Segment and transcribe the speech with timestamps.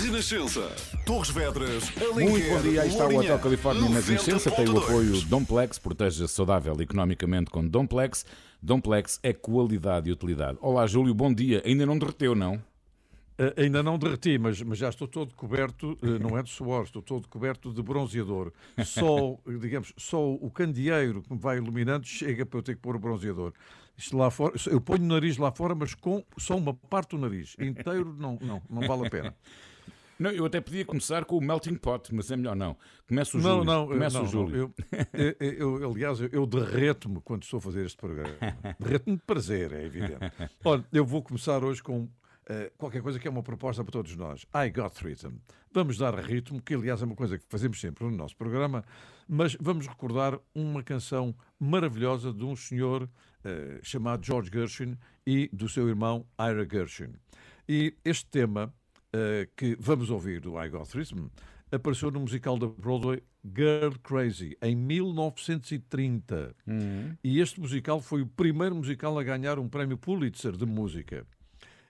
[0.00, 0.74] Renascença.
[1.04, 4.72] Torres Vedras, Alenquer, Muito bom dia, aí está o Hotel Califórnia na Renascença, tem o
[4.72, 4.82] 90.2.
[4.82, 8.24] apoio Domplex, proteja-se saudável economicamente com Domplex.
[8.62, 10.56] Domplex é qualidade e utilidade.
[10.62, 11.62] Olá, Júlio, bom dia.
[11.66, 12.54] Ainda não derreteu, não?
[12.54, 16.84] Uh, ainda não derreti, mas, mas já estou todo coberto, uh, não é de suor,
[16.84, 18.54] estou todo coberto de bronzeador.
[18.84, 22.96] Só, digamos, só o candeeiro que me vai iluminando chega para eu ter que pôr
[22.96, 23.52] o bronzeador.
[23.98, 27.18] Isto lá fora, eu ponho o nariz lá fora, mas com só uma parte do
[27.18, 27.54] nariz.
[27.60, 29.34] Inteiro não, não, não vale a pena.
[30.20, 32.76] Não, eu até podia começar com o melting pot, mas é melhor não.
[33.08, 33.64] Começa o Não, Júlio.
[33.64, 34.74] não, Começa não, o Júlio.
[35.12, 38.34] Eu, eu- eu, aliás, eu, derreto-me quando estou a fazer este programa.
[38.78, 40.18] Derreto-me de prazer, é evidente.
[40.64, 42.06] Olha, eu vou começar hoje com
[42.46, 44.46] eh, qualquer coisa que é uma proposta para todos nós.
[44.54, 45.36] I Got Rhythm.
[45.72, 48.84] Vamos dar ritmo, que aliás é uma coisa que fazemos sempre no nosso programa,
[49.28, 53.08] mas vamos recordar uma canção maravilhosa de um senhor
[53.44, 57.12] eh, chamado George Gershwin e do seu irmão Ira Gershwin.
[57.68, 58.74] E este tema
[59.56, 61.28] que vamos ouvir do I Got Rhythm
[61.72, 66.54] apareceu no musical da Broadway Girl Crazy em 1930.
[67.22, 71.26] E este musical foi o primeiro musical a ganhar um prémio Pulitzer de música.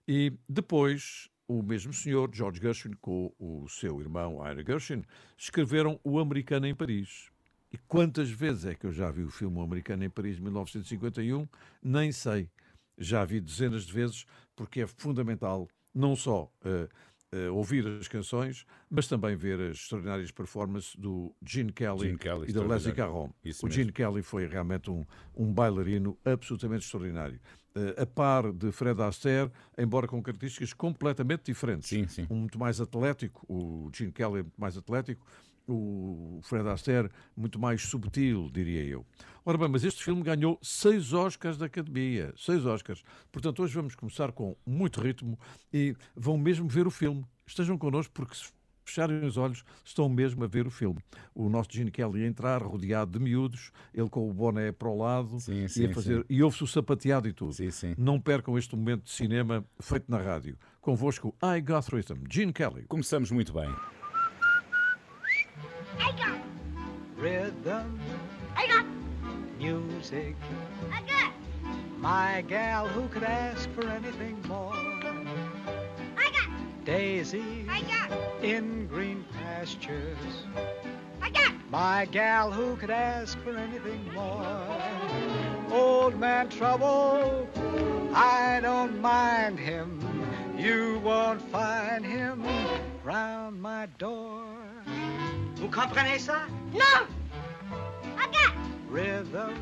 [0.07, 5.05] E depois, o mesmo senhor, George Gershwin, com o seu irmão Ira Gershwin,
[5.37, 7.31] escreveram O Americano em Paris.
[7.73, 10.43] E quantas vezes é que eu já vi o filme O Americano em Paris de
[10.43, 11.49] 1951?
[11.83, 12.51] Nem sei.
[12.99, 16.89] Já vi dezenas de vezes, porque é fundamental não só eh,
[17.33, 22.51] eh, ouvir as canções, mas também ver as extraordinárias performances do Gene Kelly, Gene Kelly,
[22.51, 22.95] e da Leslie.
[22.95, 23.33] Caron.
[23.45, 23.81] Isso O mesmo.
[23.81, 25.05] Gene Kelly foi realmente um,
[25.37, 27.41] um bailarino absolutamente extraordinário.
[27.75, 31.89] Eh, a par de Fred Astaire, embora com características completamente diferentes.
[31.89, 32.27] Sim, sim.
[32.29, 35.25] Um muito mais atlético, o Gene Kelly é muito mais atlético,
[35.73, 39.05] o Fred Astaire muito mais subtil, diria eu.
[39.45, 43.03] Ora bem, mas este filme ganhou seis Oscars da Academia, seis Oscars.
[43.33, 45.39] Portanto, hoje vamos começar com muito ritmo
[45.73, 47.25] e vão mesmo ver o filme.
[47.47, 48.53] Estejam connosco porque se
[48.85, 51.01] fecharem os olhos estão mesmo a ver o filme.
[51.35, 54.99] O nosso Gene Kelly a entrar rodeado de miúdos, ele com o boné para o
[54.99, 56.25] lado Sim, e a fazer sim.
[56.29, 57.55] e ouve-se o sapateado e tudo.
[57.97, 60.59] Não percam este momento de cinema feito na rádio.
[60.81, 62.85] Convosco, I Got Rhythm, Gene Kelly.
[62.89, 63.71] Começamos muito bem.
[66.01, 66.39] I got,
[67.17, 68.01] rhythm,
[68.57, 68.87] I got,
[69.59, 70.35] music.
[70.91, 71.33] I got,
[71.99, 74.73] My gal, who could ask for anything more?
[74.75, 76.49] I got,
[76.85, 78.11] Daisy I got,
[78.43, 80.17] in green pastures.
[81.21, 84.47] I got, My gal, who could ask for anything more?
[85.71, 87.47] Old man trouble,
[88.15, 90.01] I don't mind him.
[90.57, 92.45] You won't find him
[93.05, 94.60] round my door.
[95.61, 96.47] Vous comprenez eh, ça?
[96.73, 97.07] no,
[98.17, 98.55] I got,
[98.89, 99.53] Rhythm,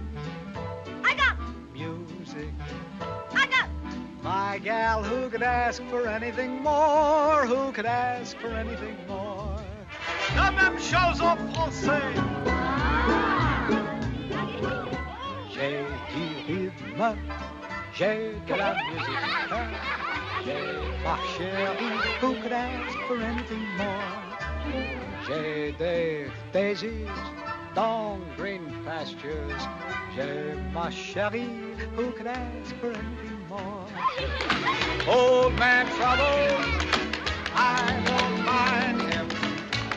[1.05, 1.37] I got,
[1.75, 2.55] music.
[3.35, 3.69] I got,
[4.23, 7.45] My gal, who could ask for anything more?
[7.47, 9.59] Who could ask for anything more?
[10.37, 12.15] La même chose en français.
[15.53, 15.85] J'ai
[16.15, 17.17] du rythme,
[17.93, 19.19] j'ai de la musique.
[20.45, 20.63] J'ai
[21.03, 24.28] ma chérie, who could ask for anything more?
[25.27, 27.07] J'ai des daisies
[27.75, 29.59] dans green pastures.
[30.15, 31.51] J'ai ma chérie,
[31.97, 33.87] who can ask for anything more?
[35.07, 36.57] Old man trouble,
[37.55, 39.29] I won't mind him.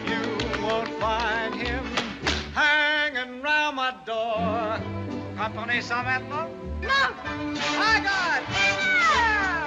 [0.05, 0.21] You
[0.61, 1.83] won't find him
[2.53, 4.79] hanging round my door.
[5.37, 6.49] Comprenez ça maintenant?
[6.81, 6.87] no,
[7.79, 8.41] I got!
[8.49, 9.60] Yeah!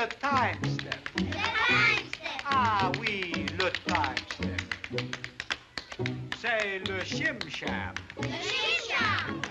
[0.00, 1.08] C'est le time step.
[2.46, 4.62] Ah oui, le time step.
[6.40, 7.94] C'est le chim-cham.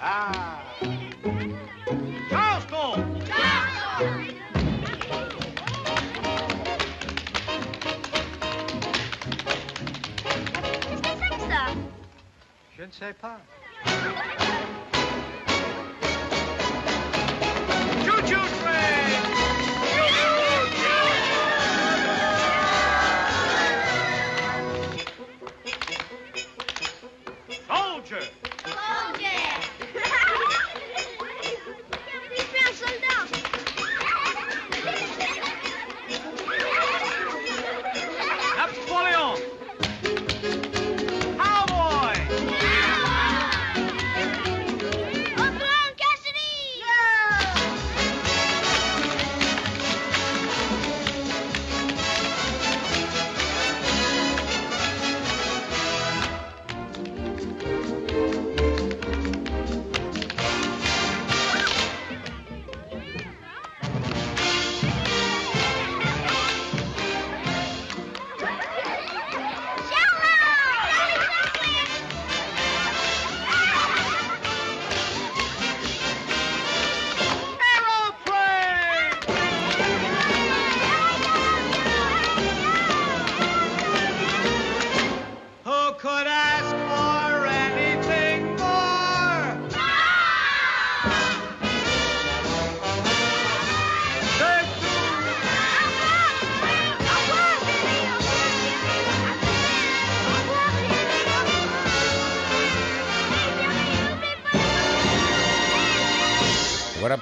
[0.02, 0.64] Ah.
[2.32, 3.06] Charleston!
[11.48, 11.66] ça,
[12.76, 13.38] Je ne sais pas.
[18.04, 18.99] Choo-choo train!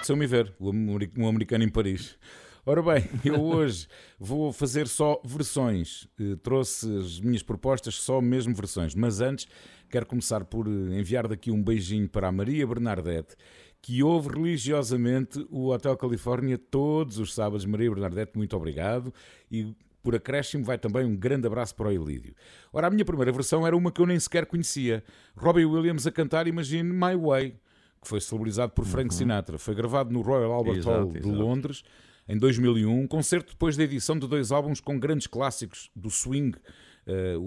[0.07, 2.17] Apeteceu-me ver um americano em Paris.
[2.65, 3.87] Ora bem, eu hoje
[4.17, 6.07] vou fazer só versões.
[6.19, 8.95] Eh, Trouxe as minhas propostas só mesmo versões.
[8.95, 9.47] Mas antes,
[9.89, 13.35] quero começar por eh, enviar daqui um beijinho para a Maria Bernadette,
[13.81, 17.65] que ouve religiosamente o Hotel Califórnia todos os sábados.
[17.65, 19.13] Maria Bernadette, muito obrigado.
[19.51, 22.33] E por acréscimo vai também um grande abraço para o Elídio.
[22.71, 25.03] Ora, a minha primeira versão era uma que eu nem sequer conhecia.
[25.35, 27.59] Robbie Williams a cantar Imagine My Way,
[28.01, 29.57] que foi celebrizado por Frank Sinatra.
[29.57, 31.33] Foi gravado no Royal Albert Exato, Hall de exato.
[31.35, 31.83] Londres
[32.29, 36.57] em 2001, um concerto depois da edição de dois álbuns com grandes clássicos do swing.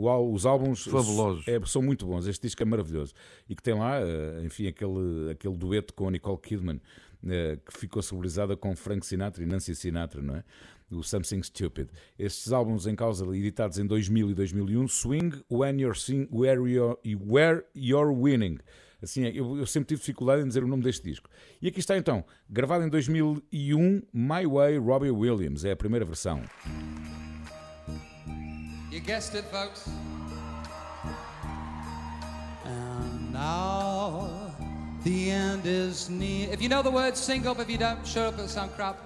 [0.08, 1.47] Ál- os álbuns Fabulosos.
[1.47, 2.26] é, são muito bons.
[2.26, 3.12] Este disco é maravilhoso.
[3.49, 6.81] E que tem lá, eh, enfim, aquele, aquele dueto com a Nicole Kidman,
[7.29, 10.44] eh, que ficou celebrizada com Frank Sinatra e Nancy Sinatra, não é?
[10.91, 11.88] O Something Stupid.
[12.19, 16.97] Estes álbuns em causa, editados em 2000 e 2001, Swing, When You're, sing, where you're,
[17.25, 18.58] Where You're Winning.
[19.02, 21.29] Assim, eu, eu sempre tive dificuldade em dizer o nome deste disco.
[21.61, 25.64] E aqui está então, gravado em 2001, My Way, Robbie Williams.
[25.64, 26.43] É a primeira versão.
[28.91, 29.87] You guessed it, folks.
[32.67, 34.52] And now
[35.05, 36.52] the end is near.
[36.52, 37.61] If you know the words, sing up.
[37.61, 38.35] If you don't, shut up.
[38.35, 38.97] It'll sound crap.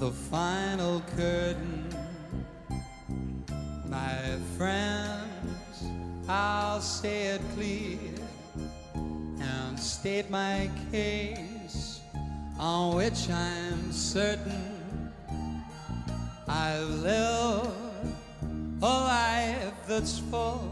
[0.00, 1.86] The final curtain,
[3.86, 5.59] my friends,
[6.32, 7.98] I'll say it clear
[9.40, 12.00] and state my case
[12.56, 15.12] on which I'm certain.
[15.28, 15.64] Oh,
[16.46, 18.14] I've lived
[18.80, 20.70] a life that's full.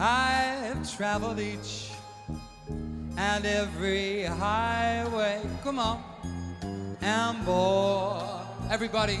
[0.00, 1.92] I've traveled each
[3.16, 5.42] and every highway.
[5.62, 6.02] Come on,
[7.00, 8.40] and more.
[8.68, 9.20] Everybody.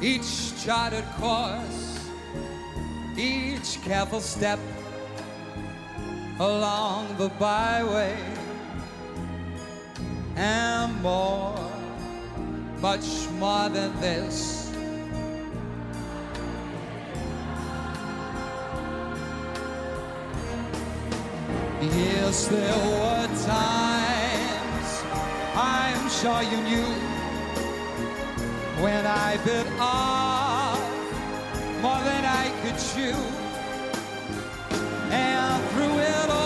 [0.00, 2.10] each charted course,
[3.16, 4.58] each careful step
[6.38, 8.16] along the byway
[10.36, 11.54] and more,
[12.80, 14.70] much more than this.
[21.80, 25.02] Yes, there were times
[25.54, 27.15] I'm sure you knew
[28.80, 30.78] when I bit off
[31.80, 33.16] more than I could chew.
[35.10, 36.45] And through it all,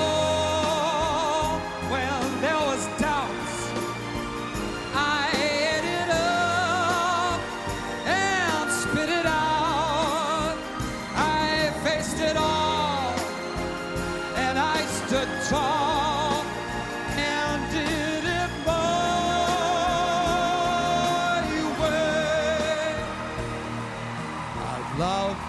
[25.00, 25.40] loved.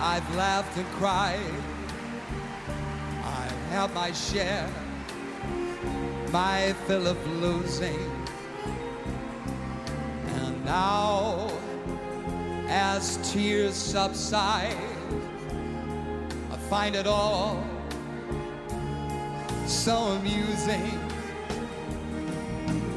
[0.00, 1.62] I've laughed and cried.
[3.22, 4.66] I've had my share,
[6.30, 8.00] my fill of losing.
[10.36, 11.50] And now,
[12.66, 14.74] as tears subside,
[16.50, 17.62] I find it all
[19.66, 20.98] so amusing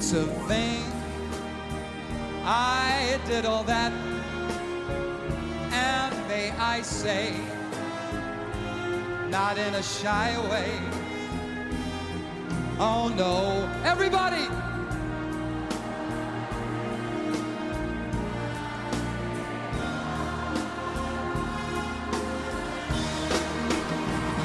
[0.10, 0.86] to think
[2.46, 4.15] I did all that
[6.86, 7.34] say,
[9.30, 10.72] not in a shy way.
[12.80, 14.46] Oh no, everybody!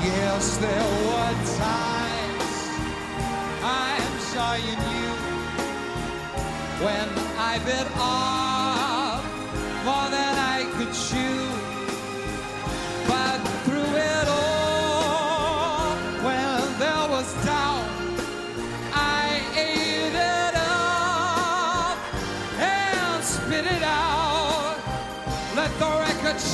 [0.03, 2.57] Yes, there were times
[3.63, 5.13] I'm sure you knew
[6.85, 8.40] when I bit off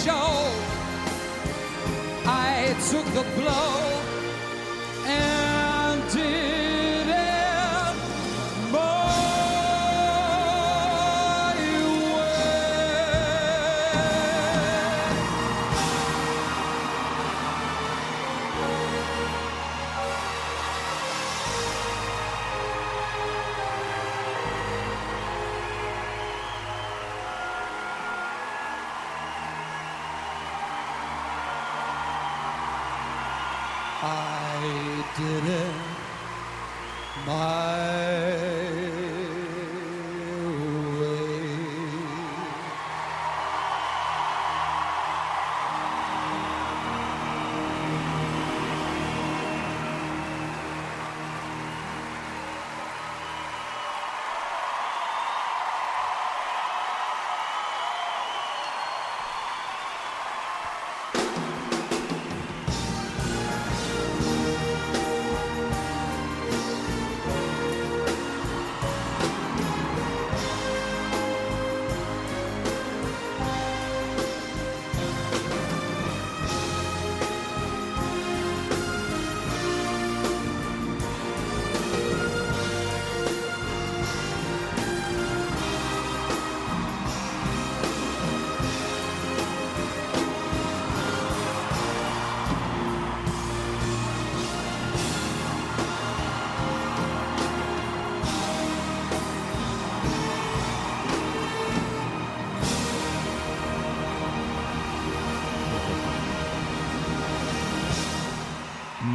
[0.07, 0.53] show.
[2.27, 3.86] I took the blow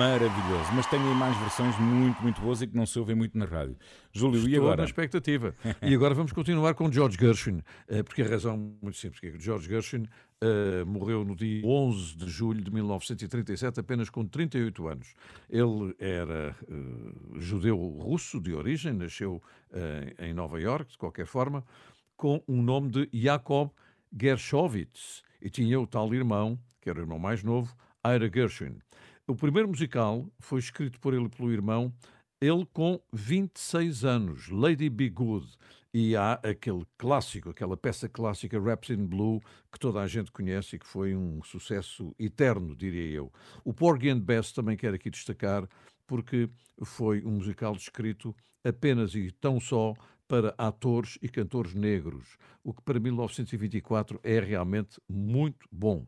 [0.01, 3.37] Maravilhoso, mas tem aí mais versões muito, muito boas e que não se ouvem muito
[3.37, 3.77] na rádio.
[4.11, 4.77] Júlio, e Estou agora?
[4.77, 5.53] na expectativa.
[5.79, 9.27] e agora vamos continuar com George Gershwin, eh, porque a razão é muito simples, que
[9.27, 10.07] é George Gershwin
[10.41, 15.13] eh, morreu no dia 11 de julho de 1937, apenas com 38 anos.
[15.47, 16.73] Ele era eh,
[17.37, 19.39] judeu-russo de origem, nasceu
[19.71, 21.63] eh, em Nova York, de qualquer forma,
[22.17, 23.69] com o nome de Jakob
[24.19, 27.71] Gershovitz, e tinha o tal irmão, que era o irmão mais novo,
[28.03, 28.79] Ira Gershwin.
[29.31, 31.93] O primeiro musical foi escrito por ele e pelo irmão,
[32.41, 35.47] ele com 26 anos, Lady Be Good.
[35.93, 39.39] E há aquele clássico, aquela peça clássica Raps in Blue,
[39.71, 43.31] que toda a gente conhece e que foi um sucesso eterno, diria eu.
[43.63, 45.65] O Porgy and Bess também quero aqui destacar,
[46.05, 46.49] porque
[46.83, 48.35] foi um musical escrito
[48.65, 49.93] apenas e tão só
[50.27, 52.35] para atores e cantores negros,
[52.65, 56.05] o que para 1924 é realmente muito bom.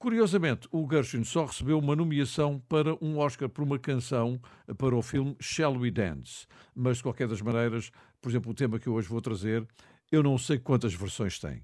[0.00, 4.40] Curiosamente, o Gershwin só recebeu uma nomeação para um Oscar por uma canção
[4.78, 6.46] para o filme Shall We Dance.
[6.74, 9.62] Mas, de qualquer das maneiras, por exemplo, o tema que eu hoje vou trazer,
[10.10, 11.62] eu não sei quantas versões tem.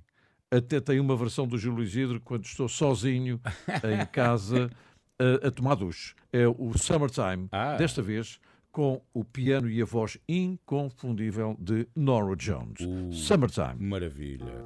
[0.50, 3.40] Até tem uma versão do Júlio Isidro quando estou sozinho
[4.02, 4.70] em casa
[5.18, 6.14] a, a tomar duche.
[6.30, 7.76] É o Summertime, Ah.
[7.76, 8.38] desta vez
[8.70, 12.80] com o piano e a voz inconfundível de Nora Jones.
[12.82, 13.10] Uh.
[13.14, 13.76] Summertime.
[13.78, 14.62] Maravilha.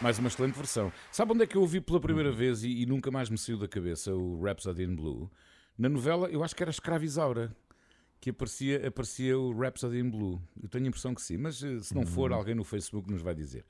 [0.00, 0.90] Mais uma excelente versão.
[1.12, 3.58] Sabe onde é que eu ouvi pela primeira vez e, e nunca mais me saiu
[3.58, 5.30] da cabeça o Rhapsody in Blue?
[5.76, 7.54] Na novela, eu acho que era Escravizaura,
[8.18, 10.40] que aparecia, aparecia o Rhapsody in Blue.
[10.62, 13.20] Eu tenho a impressão que sim, mas eh, se não for, alguém no Facebook nos
[13.20, 13.62] vai dizer.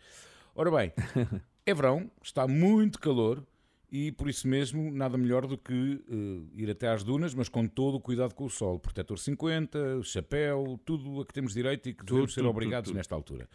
[0.55, 0.93] Ora bem,
[1.67, 3.45] é verão, está muito calor
[3.91, 7.67] e por isso mesmo nada melhor do que eh, ir até às dunas, mas com
[7.67, 8.79] todo o cuidado com o sol.
[8.79, 12.93] Protetor 50, chapéu, tudo a que temos direito e que devemos ser tudo, obrigados tudo,
[12.93, 12.99] tudo.
[12.99, 13.49] nesta altura.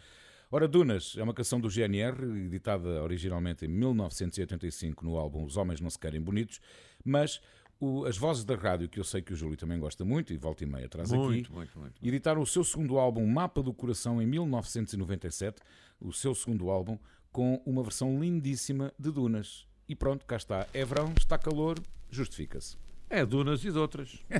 [0.50, 5.80] Ora, Dunas é uma canção do GNR, editada originalmente em 1985 no álbum Os Homens
[5.80, 6.60] Não Se Querem Bonitos,
[7.04, 7.40] mas
[7.80, 10.36] o- as vozes da rádio, que eu sei que o Júlio também gosta muito, e
[10.36, 11.94] volta e meia traz Muito, aqui, muito, muito.
[12.06, 15.60] editaram o seu segundo álbum Mapa do Coração em 1997,
[16.00, 16.96] o seu segundo álbum,
[17.32, 19.66] com uma versão lindíssima de Dunas.
[19.88, 20.66] E pronto, cá está.
[20.72, 21.78] É verão, está calor,
[22.10, 22.76] justifica-se.
[23.10, 24.20] É Dunas e de outras.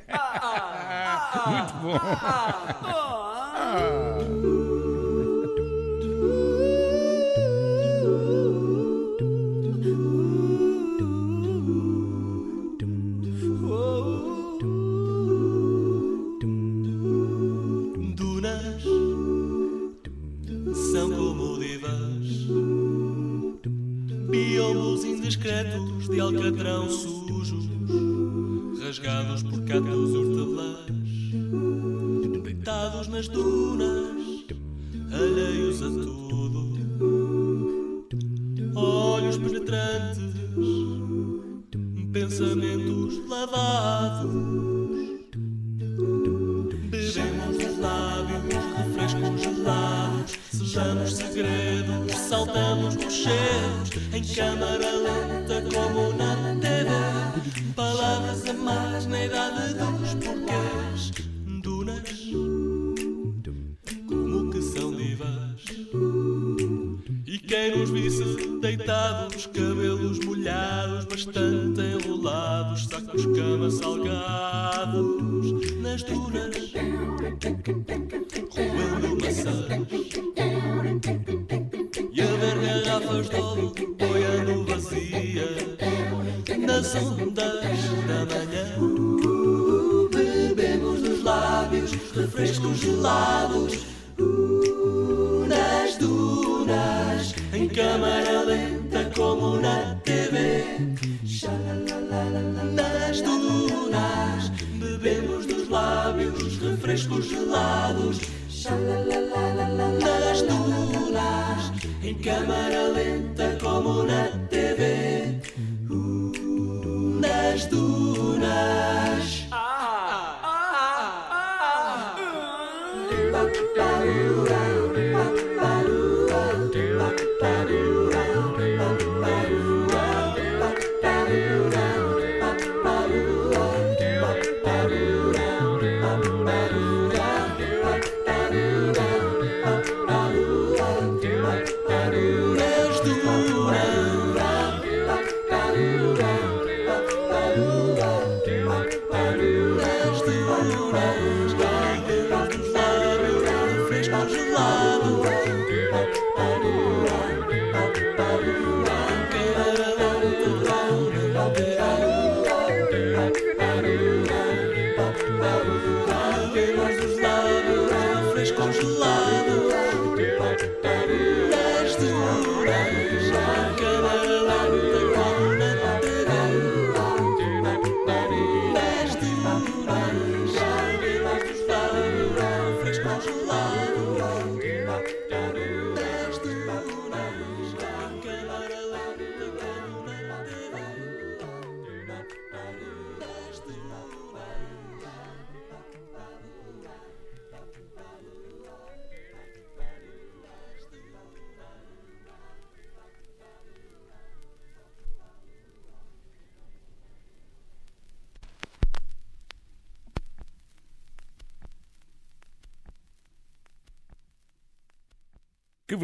[1.46, 1.98] Muito bom.
[25.56, 27.68] Indiscretos de alcatrão sujos,
[28.82, 30.86] rasgados por catos hortelãs,
[32.42, 34.44] deitados nas dunas,
[35.12, 36.76] alheios a tudo,
[38.74, 40.34] olhos penetrantes,
[42.12, 44.56] pensamentos lavados.
[46.90, 55.05] Bebemos os lábios, refrescos gelados, sejamos segredos, saltamos nos cheiros, em câmara
[77.66, 78.45] thinking, thinking, thinking.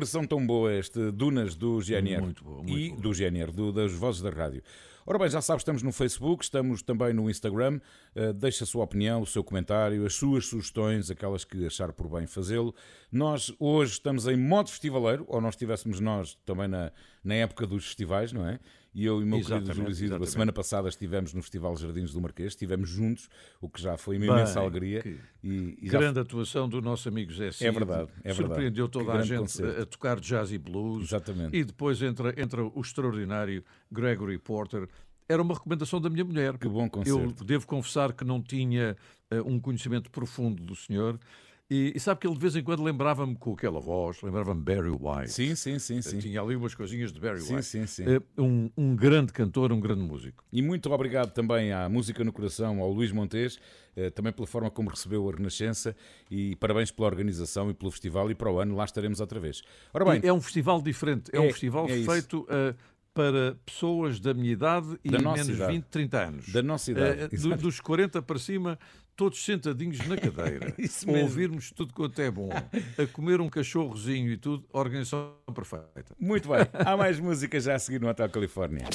[0.02, 2.20] Versão tão boa este Dunas do GNR.
[2.22, 3.00] Muito boa, muito e boa.
[3.00, 4.62] do GNR, do- das vozes da rádio.
[5.04, 7.80] Ora bem, já sabes, estamos no Facebook, estamos também no Instagram.
[8.14, 12.08] Uh, deixa a sua opinião, o seu comentário, as suas sugestões, aquelas que achar por
[12.08, 12.72] bem fazê-lo.
[13.10, 16.92] Nós hoje estamos em modo festivaleiro, ou nós estivéssemos nós também na,
[17.24, 18.60] na época dos festivais, não é?
[18.94, 21.74] E eu e o meu querido Exatamente, Júlio Isidro, a semana passada estivemos no Festival
[21.78, 23.28] Jardins do Marquês, estivemos juntos,
[23.60, 25.02] o que já foi uma imensa Bem, alegria.
[25.02, 27.66] que E, e já Grande atuação do nosso amigo Zé Cid.
[27.68, 28.36] É verdade, é verdade.
[28.36, 29.78] Surpreendeu Que toda a grande gente concerto.
[29.80, 31.04] a, a tocar jazz e blues.
[31.04, 31.56] Exatamente.
[31.56, 34.86] E depois entra, entra o extraordinário Gregory Porter.
[35.28, 36.58] Era uma recomendação da minha mulher.
[36.58, 37.44] Que bom Eu concerto.
[37.44, 38.94] devo confessar que não tinha
[39.30, 41.18] eh, um conhecimento profundo do senhor.
[41.72, 44.90] E, e sabe que ele de vez em quando lembrava-me com aquela voz, lembrava-me Barry
[44.90, 45.32] White.
[45.32, 46.18] Sim, sim, sim, sim.
[46.18, 47.66] Tinha ali umas coisinhas de Barry Sim, White.
[47.66, 48.04] sim, sim.
[48.06, 50.44] Eh, Um, um grande cantor, um grande músico.
[50.52, 53.58] E muito obrigado também à Música no Coração, ao Luís Montes,
[53.96, 55.96] eh, também pela forma como recebeu a Renascença
[56.30, 59.62] e parabéns pela organização e pelo festival e para o ano lá estaremos outra vez.
[59.94, 61.30] Ora bem, E é um festival diferente.
[61.32, 62.74] É, É, um festival é feito eh,
[63.14, 65.72] para pessoas da minha idade e Da menos idade.
[65.74, 66.48] 20, 30 anos.
[66.50, 67.20] da nossa idade.
[67.34, 68.78] Eh, do- dos 40 para cima,
[69.16, 71.28] todos sentadinhos na cadeira, Isso a mesmo.
[71.28, 76.14] ouvirmos tudo quanto é bom, a comer um cachorrozinho e tudo, organização perfeita.
[76.18, 78.86] Muito bem, há mais música já a seguir no Hotel Califórnia.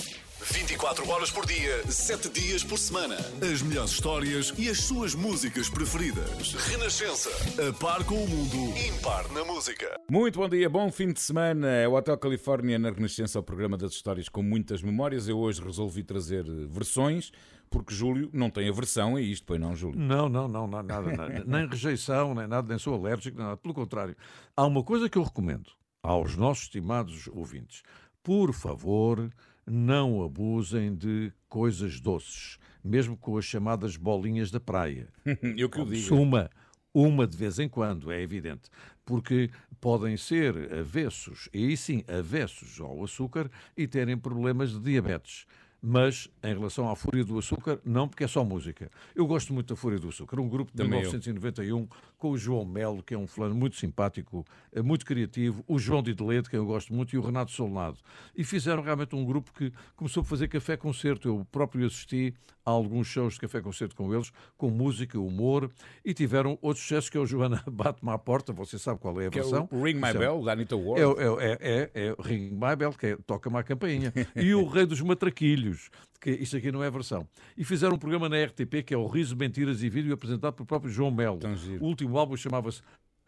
[0.52, 3.16] 24 horas por dia, 7 dias por semana.
[3.42, 6.54] As melhores histórias e as suas músicas preferidas.
[6.54, 7.30] Renascença.
[7.68, 10.00] A par com o mundo, impar na música.
[10.10, 11.68] Muito bom dia, bom fim de semana.
[11.68, 15.28] É o Hotel Califórnia na Renascença, o programa das histórias com muitas memórias.
[15.28, 17.32] Eu hoje resolvi trazer versões,
[17.70, 20.00] porque Júlio não tem aversão a isto, pois não, Júlio?
[20.00, 21.44] Não, não, não, não, nada, nada.
[21.46, 23.58] nem rejeição, nem nada, nem sou alérgico, nem nada.
[23.58, 24.16] Pelo contrário,
[24.56, 27.84] há uma coisa que eu recomendo aos nossos estimados ouvintes:
[28.24, 29.30] por favor,
[29.66, 35.10] não abusem de coisas doces, mesmo com as chamadas bolinhas da praia.
[35.58, 36.16] Eu que o digo.
[36.16, 36.50] Uma,
[36.94, 38.70] uma de vez em quando, é evidente,
[39.06, 39.50] porque
[39.80, 45.46] podem ser avessos, e aí sim, avessos ao açúcar e terem problemas de diabetes.
[45.82, 48.90] Mas, em relação à Fúria do Açúcar, não, porque é só música.
[49.16, 51.12] Eu gosto muito da Fúria do Açúcar, um grupo de Também eu.
[51.12, 51.88] 1991
[52.18, 56.02] com o João Melo, que é um fulano muito simpático, eh, muito criativo, o João
[56.02, 57.98] de Delete, que eu gosto muito, e o Renato Solnado.
[58.36, 61.28] E fizeram realmente um grupo que começou a fazer café-concerto.
[61.28, 62.34] Eu próprio assisti
[62.66, 65.70] a alguns shows de café-concerto com eles, com música, humor,
[66.04, 69.28] e tiveram outro sucesso que é o Joana Bate-me à Porta, você sabe qual é
[69.28, 69.70] a Que é versão.
[69.72, 71.02] o Ring My é- Bell, da Anita Ward.
[71.02, 74.12] é, é, é, é, é Ring My Bell, que é Toca-me a campainha.
[74.36, 77.28] E o Rei dos Matraquilhos, que isto aqui não é versão.
[77.58, 80.66] E fizeram um programa na RTP que é o Riso, Mentiras e Vídeo, apresentado pelo
[80.66, 81.40] próprio João Melo.
[81.80, 82.82] O último álbum chamava-se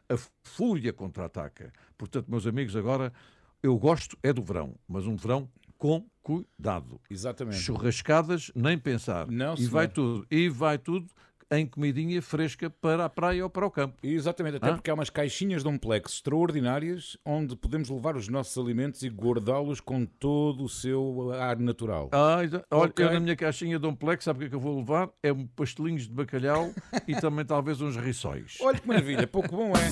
[0.09, 1.71] A Fúria Contra-Ataca.
[1.97, 3.13] Portanto, meus amigos, agora
[3.61, 6.99] eu gosto é do verão, mas um verão com cuidado.
[7.09, 7.57] Exatamente.
[7.57, 9.27] Churrascadas, nem pensar.
[9.27, 9.71] Não, e senhor.
[9.71, 10.27] vai tudo.
[10.29, 11.07] E vai tudo
[11.51, 13.95] em comidinha fresca para a praia ou para o campo.
[14.03, 14.75] Exatamente, até Hã?
[14.75, 19.79] porque há umas caixinhas de Omplex extraordinárias onde podemos levar os nossos alimentos e guardá-los
[19.81, 22.09] com todo o seu ar natural.
[22.11, 23.03] Ah, olha, Ok.
[23.05, 25.09] eu na minha caixinha de um plex, sabe o que é que eu vou levar?
[25.23, 26.71] É um pastelinhos de bacalhau
[27.07, 28.57] e também talvez uns riçóis.
[28.61, 29.89] Olha que maravilha, pouco bom é.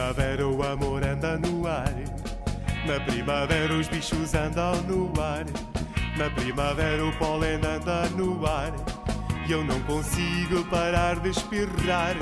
[0.00, 1.92] primavera o amor anda no ar.
[2.86, 5.44] Na primavera os bichos andam no ar.
[6.16, 8.72] Na primavera o pólen anda no ar.
[9.46, 12.16] E eu não consigo parar de espirrar.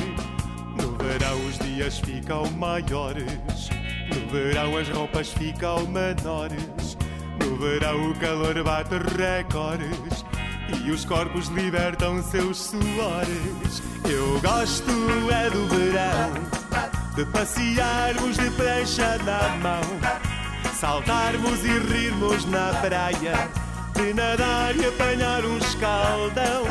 [0.76, 3.70] No verão os dias ficam maiores.
[4.12, 6.98] No verão as roupas ficam menores.
[7.40, 10.24] No verão o calor bate recordes.
[10.84, 13.82] E os corpos libertam seus suores.
[14.04, 14.90] Eu gosto
[15.30, 16.97] é do verão.
[17.18, 19.82] De passearmos de prancha na mão,
[20.72, 23.50] saltarmos e rirmos na praia,
[23.96, 26.62] de nadar e apanhar um escaldão,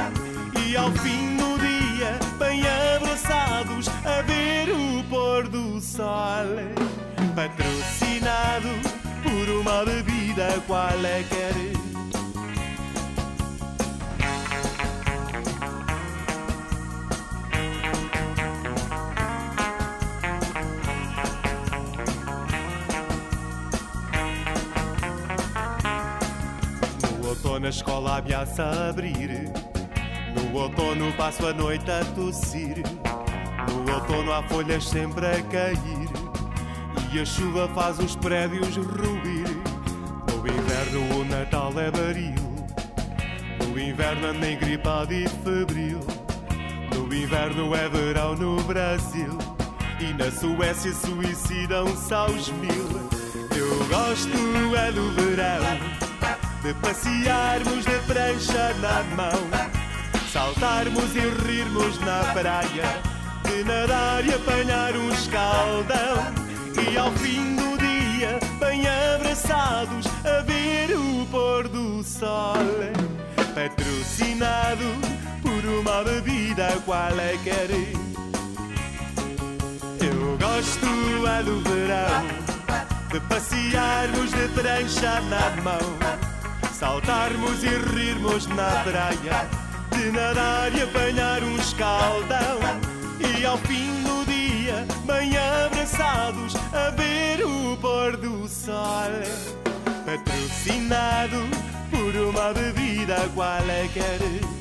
[0.66, 2.62] e ao fim do dia, bem
[2.96, 6.48] abraçados, a ver o pôr do sol,
[7.36, 8.70] patrocinado
[9.24, 11.52] por uma bebida qualquer.
[11.52, 11.77] No outono
[27.68, 29.52] a escola ameaça a abrir.
[30.34, 32.82] No outono passo a noite a tossir.
[33.70, 36.08] No outono há folhas sempre a cair.
[37.12, 39.50] E a chuva faz os prédios ruir.
[40.32, 42.36] No inverno o Natal é baril.
[43.60, 46.00] No inverno ando engripado e febril.
[46.96, 49.38] No inverno é verão no Brasil.
[50.00, 53.10] E na Suécia suicidam-se aos mil.
[53.54, 54.38] Eu gosto
[54.78, 56.07] é do verão,
[56.62, 59.42] de passearmos de prancha na mão,
[60.32, 63.02] saltarmos e rirmos na praia,
[63.44, 66.48] de nadar e apanhar um escaldão.
[66.90, 68.84] E ao fim do dia, bem
[69.16, 72.56] abraçados, a ver o pôr do sol.
[73.56, 74.86] Patrocinado
[75.42, 77.70] por uma bebida qualquer.
[80.00, 80.88] Eu gosto
[81.28, 82.48] é do verão
[83.12, 86.27] de passearmos de prancha na mão,
[86.78, 89.50] saltarmos e rirmos na praia,
[89.92, 92.60] de nadar e apanhar um escaldão.
[93.20, 99.10] E ao fim do dia, bem abraçados, a ver o pôr do sol.
[100.06, 101.48] Patrocinado
[101.90, 104.57] por uma bebida qualquer.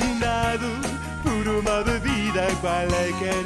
[0.00, 0.66] Patrocinado
[1.22, 3.44] por uma bebida qualquer.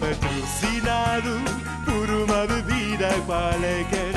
[0.00, 1.36] Patrocinado
[1.84, 4.14] por uma bebida qualquer.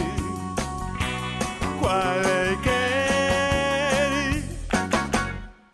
[1.82, 2.93] Qualquer.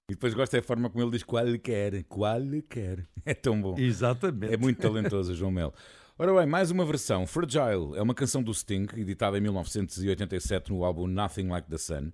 [0.08, 3.06] E depois gosto da forma como ele diz qualquer, qualquer.
[3.24, 3.76] É tão bom.
[3.78, 4.56] Exatamente.
[4.56, 5.74] É muito talentoso, João Melo.
[6.17, 7.28] Ora bem, mais uma versão.
[7.28, 12.12] Fragile é uma canção do Sting, editada em 1987 no álbum Nothing Like the Sun.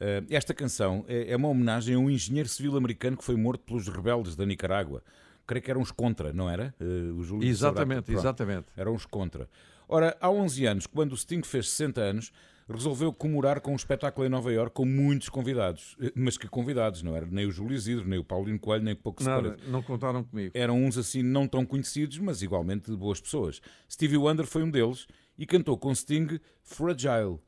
[0.00, 3.60] Eh, Esta canção é é uma homenagem a um engenheiro civil americano que foi morto
[3.64, 5.02] pelos rebeldes da Nicarágua.
[5.46, 6.74] Creio que eram os contra, não era?
[6.80, 8.66] Eh, O Júlio Exatamente, exatamente.
[8.76, 9.48] Eram os contra.
[9.88, 12.30] Ora, há 11 anos, quando o Sting fez 60 anos,
[12.68, 15.96] resolveu comemorar com um espetáculo em Nova Iorque com muitos convidados.
[16.00, 17.24] Eh, Mas que convidados, não era?
[17.26, 20.52] Nem o Júlio Isidro, nem o Paulino Coelho, nem o Pouco Nada, não contaram comigo.
[20.54, 23.60] Eram uns assim não tão conhecidos, mas igualmente de boas pessoas.
[23.90, 25.06] Stevie Wonder foi um deles
[25.38, 27.38] e cantou com Sting Fragile.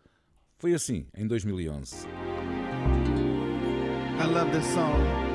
[0.60, 2.06] Foi assim, em 2011.
[4.20, 5.29] I love this song.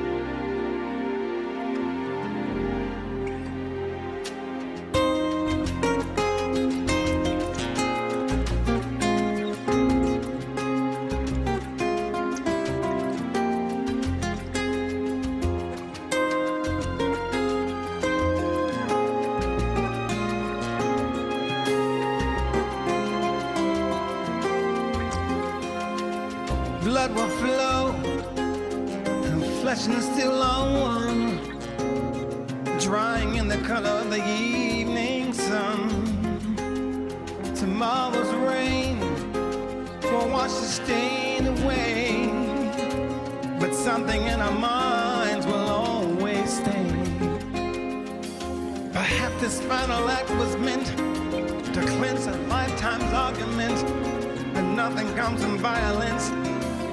[55.16, 56.28] Comes from violence,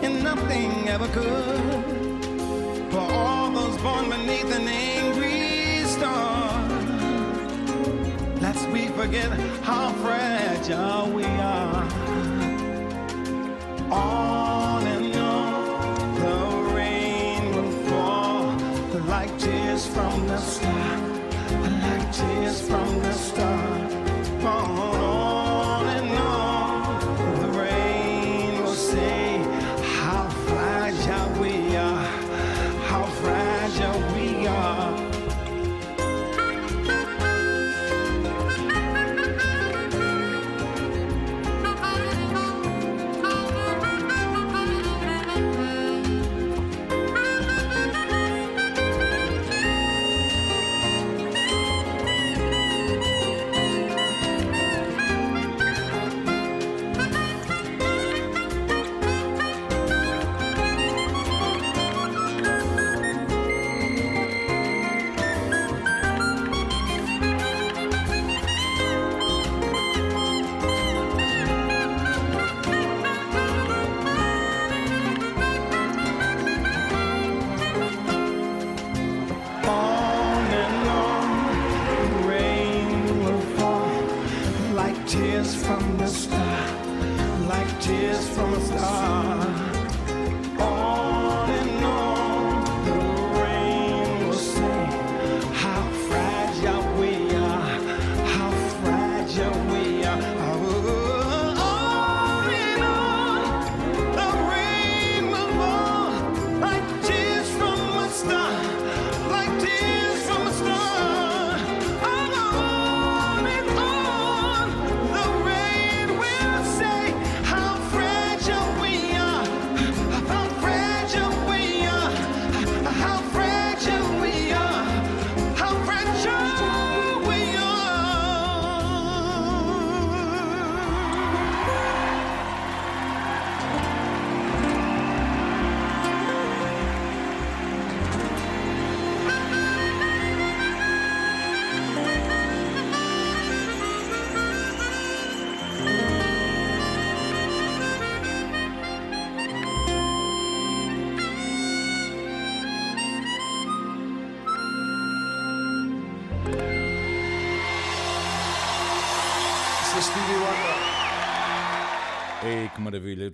[0.01, 1.83] and nothing ever could.
[2.89, 6.57] For all those born beneath an angry star,
[8.39, 9.29] lest we forget
[9.61, 11.83] how fragile we are.
[13.91, 18.53] On and on, the rain will fall
[19.13, 20.95] like tears from the sky,
[21.83, 23.63] like tears from the star.
[24.45, 25.12] On,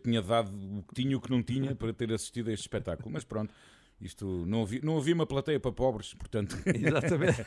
[0.10, 2.64] tinha dado o que tinha e o que não tinha para ter assistido a este
[2.64, 3.12] espetáculo.
[3.12, 3.53] Mas pronto,
[4.01, 6.57] isto não havia, não havia uma plateia para pobres, portanto.
[6.66, 7.45] Exatamente.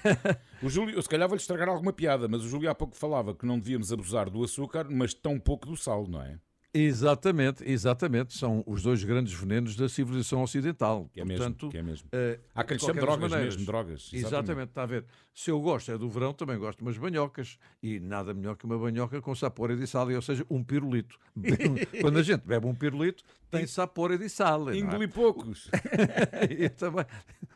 [0.62, 3.44] o Júlio, se calhar vou-lhe estragar alguma piada, mas o Júlio há pouco falava que
[3.44, 6.38] não devíamos abusar do açúcar, mas tão pouco do sal, não é?
[6.74, 8.32] Exatamente, exatamente.
[8.36, 11.08] São os dois grandes venenos da civilização ocidental.
[11.12, 12.08] Que é mesmo, Portanto, que é mesmo.
[12.12, 13.54] eh, Há quem lhe de drogas maneiras.
[13.56, 14.10] mesmo, drogas.
[14.12, 14.68] Exatamente.
[14.70, 15.04] está a ver.
[15.34, 17.58] Se eu gosto é do verão, também gosto de umas banhocas.
[17.82, 21.18] E nada melhor que uma banhoca com sapore di sale, ou seja, um pirulito.
[22.00, 24.64] Quando a gente bebe um pirulito, tem sapore di sale.
[24.64, 24.76] não é?
[24.78, 25.70] Engoli poucos.
[26.58, 27.04] eu também,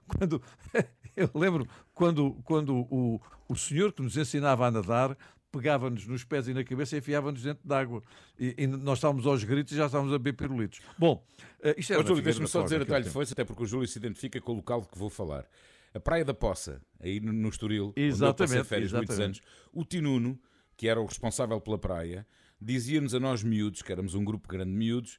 [0.07, 0.43] quando,
[1.17, 5.17] eu lembro quando, quando o, o senhor que nos ensinava a nadar
[5.57, 8.02] pegava-nos nos pés e na cabeça e enfiava-nos dentro d'água.
[8.38, 10.80] E, e nós estávamos aos gritos e já estávamos a beber pirulitos.
[10.98, 11.24] Bom,
[11.62, 13.66] eh, isto era na Júlio, deixa-me só dizer a talho de foice, até porque o
[13.66, 15.46] Júlio se identifica com o local de que vou falar.
[15.94, 19.38] A Praia da Poça, aí no, no Estoril, onde eu passei Exatamente, férias muitos anos,
[19.38, 19.72] exatamente.
[19.72, 20.38] o Tinuno,
[20.76, 22.26] que era o responsável pela praia,
[22.61, 25.18] dizia-nos a nós miúdos, que éramos um grupo grande de miúdos,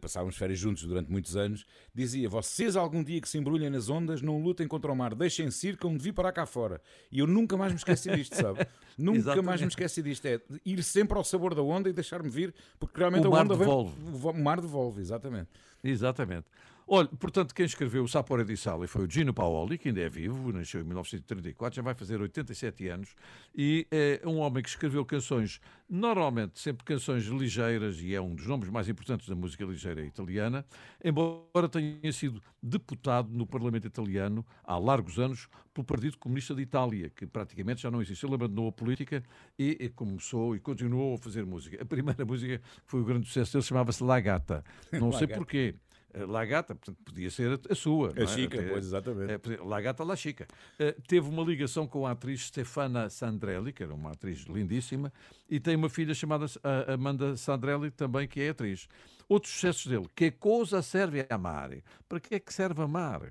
[0.00, 1.64] passávamos férias juntos durante muitos anos,
[1.94, 5.68] dizia: Vocês algum dia que se embrulhem nas ondas, não lutem contra o mar, deixem-se
[5.68, 6.80] ir, que eu devia parar cá fora.
[7.10, 8.60] E eu nunca mais me esqueci disto, sabe?
[8.96, 9.60] nunca mais Exatamente.
[9.62, 10.26] me esqueci disto.
[10.26, 13.44] É ir sempre ao sabor da onda e deixar-me vir, porque realmente O a mar
[13.44, 13.94] onda devolve.
[13.98, 14.30] vem.
[14.30, 15.48] O mar devolve, exatamente.
[15.82, 16.46] Exatamente.
[16.86, 20.08] Olha, portanto, quem escreveu o Sapore di Sale foi o Gino Paoli, que ainda é
[20.08, 23.14] vivo, nasceu em 1934, já vai fazer 87 anos,
[23.54, 28.46] e é um homem que escreveu canções, normalmente sempre canções ligeiras, e é um dos
[28.46, 30.64] nomes mais importantes da música ligeira italiana,
[31.04, 37.10] embora tenha sido deputado no Parlamento italiano há largos anos pelo Partido Comunista de Itália,
[37.10, 38.24] que praticamente já não existe.
[38.24, 39.22] Ele abandonou a política
[39.58, 41.82] e, e começou e continuou a fazer música.
[41.82, 44.64] A primeira música que foi o grande sucesso dele, chamava-se La Gata.
[44.92, 45.74] Não sei porquê.
[46.14, 48.12] Eh, La Gata, portanto, podia ser a, a sua.
[48.14, 48.26] não é?
[48.26, 49.32] Chica, Até- pois, exatamente.
[49.32, 49.80] é, podia- La
[50.16, 50.46] Chica.
[50.78, 55.12] Eh, teve uma ligação com a atriz Stefana Sandrelli, que era uma atriz lindíssima,
[55.48, 56.46] e tem uma filha chamada
[56.92, 58.88] Amanda Sandrelli, também, que é atriz.
[59.28, 60.06] Outros sucessos dele.
[60.14, 61.82] Que cosa serve a amare?
[62.08, 63.22] Para que é que serve amar?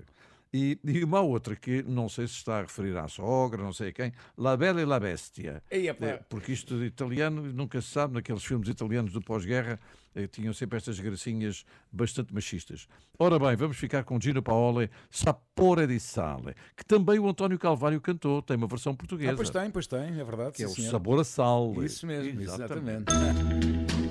[0.54, 3.88] E, e uma outra que não sei se está a referir à sogra, não sei
[3.88, 5.62] a quem, La Bella e la Bestia.
[5.70, 5.92] Eh,
[6.28, 9.80] porque isto de italiano nunca se sabe, naqueles filmes italianos do pós-guerra
[10.14, 12.86] eh, tinham sempre estas gracinhas bastante machistas.
[13.18, 18.00] Ora bem, vamos ficar com Gino Paoli, Sapore di Sale, que também o António Calvário
[18.00, 19.32] cantou, tem uma versão portuguesa.
[19.32, 20.52] Ah, pois tem, pois tem, é verdade.
[20.52, 20.90] Que é sim, o senhor.
[20.90, 21.82] sabor a sal.
[21.82, 23.06] Isso mesmo, exatamente.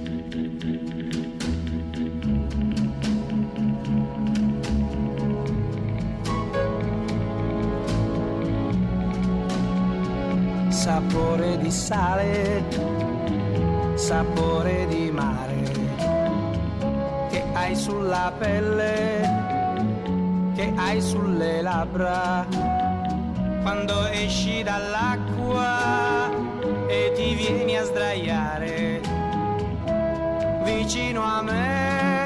[10.81, 12.65] sapore di sale,
[13.93, 15.61] sapore di mare,
[17.29, 19.21] che hai sulla pelle,
[20.55, 22.47] che hai sulle labbra,
[23.61, 26.31] quando esci dall'acqua
[26.87, 29.01] e ti vieni a sdraiare
[30.63, 32.25] vicino a me,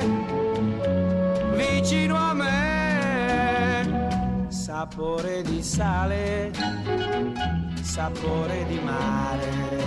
[1.57, 9.83] vicino a me, sapore di sale sapore di mare,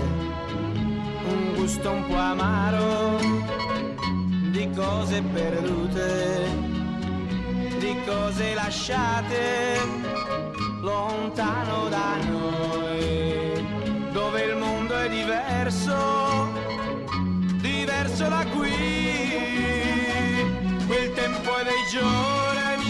[1.25, 3.19] un gusto un po' amaro
[4.53, 6.47] di cose perdute,
[7.79, 9.77] di cose lasciate
[10.81, 13.67] lontano da noi,
[14.13, 16.53] dove il mondo è diverso,
[17.61, 19.27] diverso da qui,
[20.87, 22.87] quel tempo è dei giorni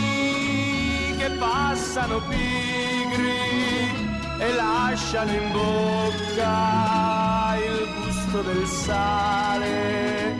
[1.17, 3.98] che passano pigri
[4.39, 10.35] e lasciano in bocca il gusto del sale.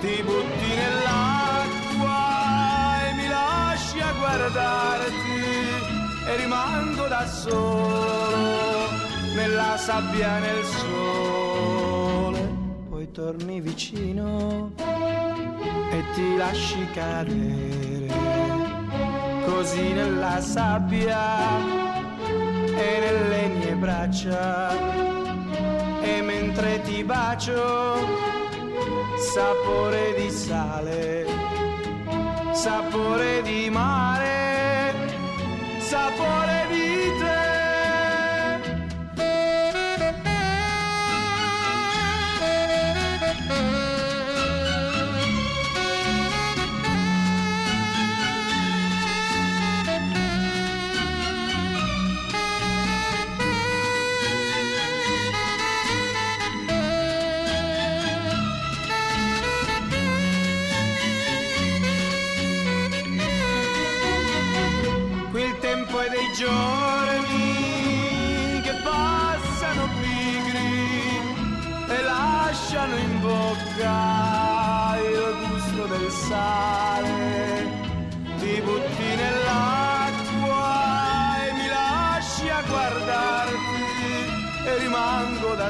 [0.00, 2.18] Ti butti nell'acqua
[3.06, 5.40] e mi lasci a guardarti
[6.26, 8.88] e rimango da solo
[9.34, 12.40] nella sabbia e nel sole.
[12.88, 14.72] Poi torni vicino
[15.90, 18.08] e ti lasci cadere
[19.44, 21.89] così nella sabbia
[22.80, 24.70] e nelle mie braccia.
[26.02, 27.98] E mentre ti bacio
[29.32, 31.26] sapore di sale
[32.52, 34.92] sapore di mare
[35.78, 36.59] sapore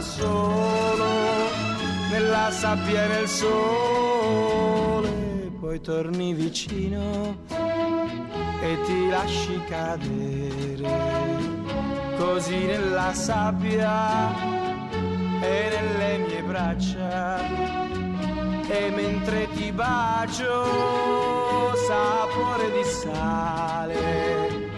[0.01, 1.05] solo
[2.11, 5.09] nella sabbia e nel sole.
[5.61, 7.36] Poi torni vicino
[8.62, 11.38] e ti lasci cadere
[12.16, 14.34] così nella sabbia
[15.40, 17.38] e nelle mie braccia
[18.68, 20.66] e mentre ti bacio
[21.88, 24.68] sapore di sale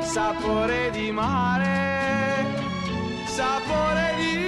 [0.00, 2.44] sapore di mare
[3.26, 4.41] sapore di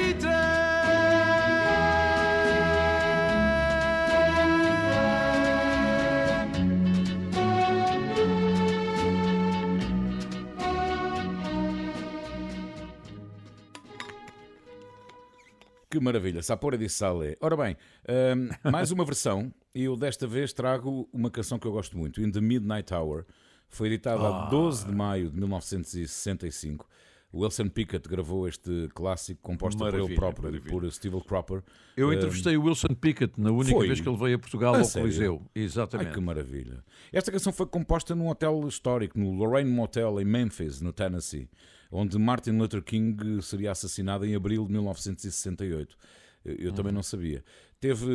[15.95, 17.37] Que maravilha, Sapore di Sale.
[17.41, 17.77] Ora bem,
[18.09, 19.55] hum, mais uma versão.
[19.73, 23.25] e Eu desta vez trago uma canção que eu gosto muito, In the Midnight Hour.
[23.69, 26.85] Foi editada a 12 de maio de 1965.
[27.33, 30.69] O Wilson Pickett gravou este clássico composto por ele próprio, maravilha.
[30.73, 31.63] por Steve Cropper.
[31.97, 33.87] Eu Hum, entrevistei o Wilson Pickett na única foi?
[33.87, 35.09] vez que ele veio a Portugal A ao sério?
[35.09, 35.43] Coliseu.
[35.55, 36.11] Ai, Exatamente.
[36.13, 36.85] que maravilha.
[37.13, 41.49] Esta canção foi composta num hotel histórico, no Lorraine Motel, em Memphis, no Tennessee,
[41.91, 45.97] onde Martin Luther King seria assassinado em abril de 1968.
[46.45, 47.43] Eu, eu também não sabia.
[47.81, 48.07] Teve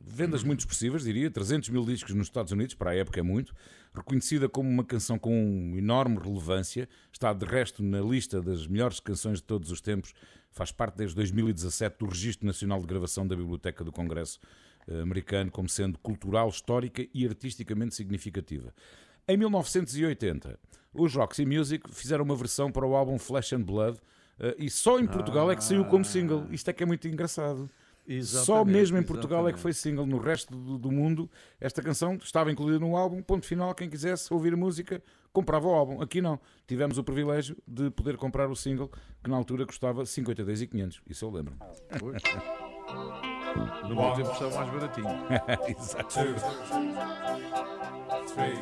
[0.00, 3.54] vendas muito expressivas, diria, 300 mil discos nos Estados Unidos, para a época é muito.
[3.94, 9.38] Reconhecida como uma canção com enorme relevância, está de resto na lista das melhores canções
[9.38, 10.12] de todos os tempos.
[10.50, 14.38] Faz parte desde 2017 do Registro Nacional de Gravação da Biblioteca do Congresso
[14.86, 18.74] eh, americano como sendo cultural, histórica e artisticamente significativa.
[19.28, 20.56] Em 1980,
[20.94, 23.98] os Roxy Music fizeram uma versão para o álbum Flesh and Blood
[24.38, 26.46] eh, e só em Portugal é que saiu como single.
[26.52, 27.68] Isto é que é muito engraçado.
[28.06, 29.62] Só Exatamente, mesmo em Portugal é que exatamente.
[29.62, 30.06] foi single.
[30.06, 31.28] No resto do, do mundo,
[31.60, 33.20] esta canção estava incluída no álbum.
[33.20, 33.74] Ponto final.
[33.74, 35.02] Quem quisesse ouvir a música,
[35.32, 36.00] comprava o álbum.
[36.00, 36.38] Aqui não.
[36.64, 38.92] Tivemos o privilégio de poder comprar o single,
[39.24, 41.00] que na altura custava 52,500.
[41.10, 41.56] Isso eu lembro.
[41.98, 42.22] Pois.
[43.88, 45.08] No tempo estava mais baratinho.
[45.66, 46.14] Exato.
[46.14, 46.34] two,
[48.34, 48.56] three,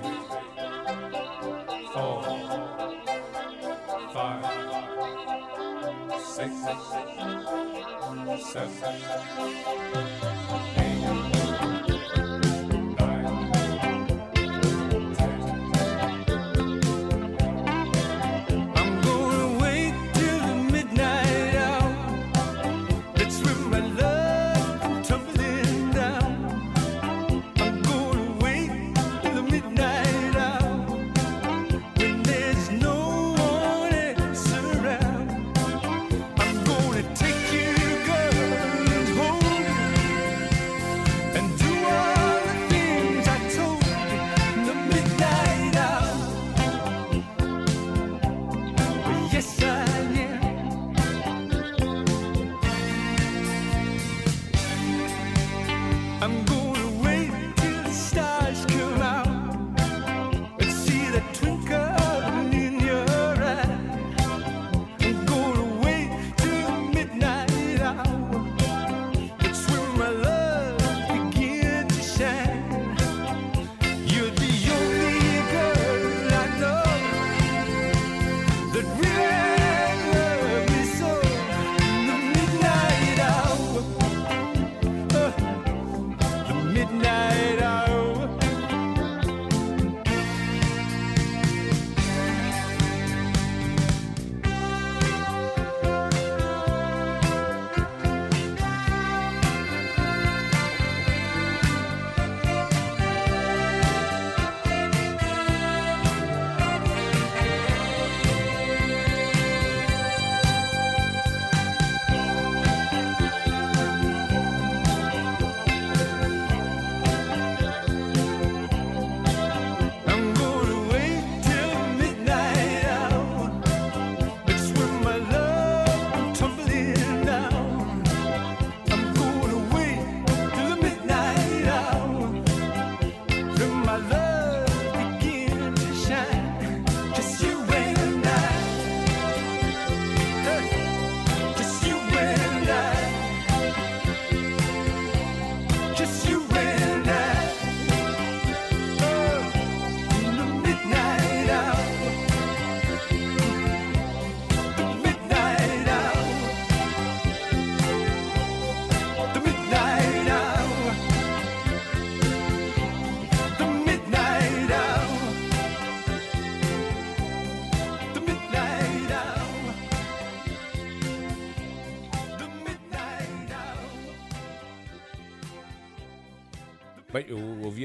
[6.35, 6.51] six,
[8.51, 10.34] seven,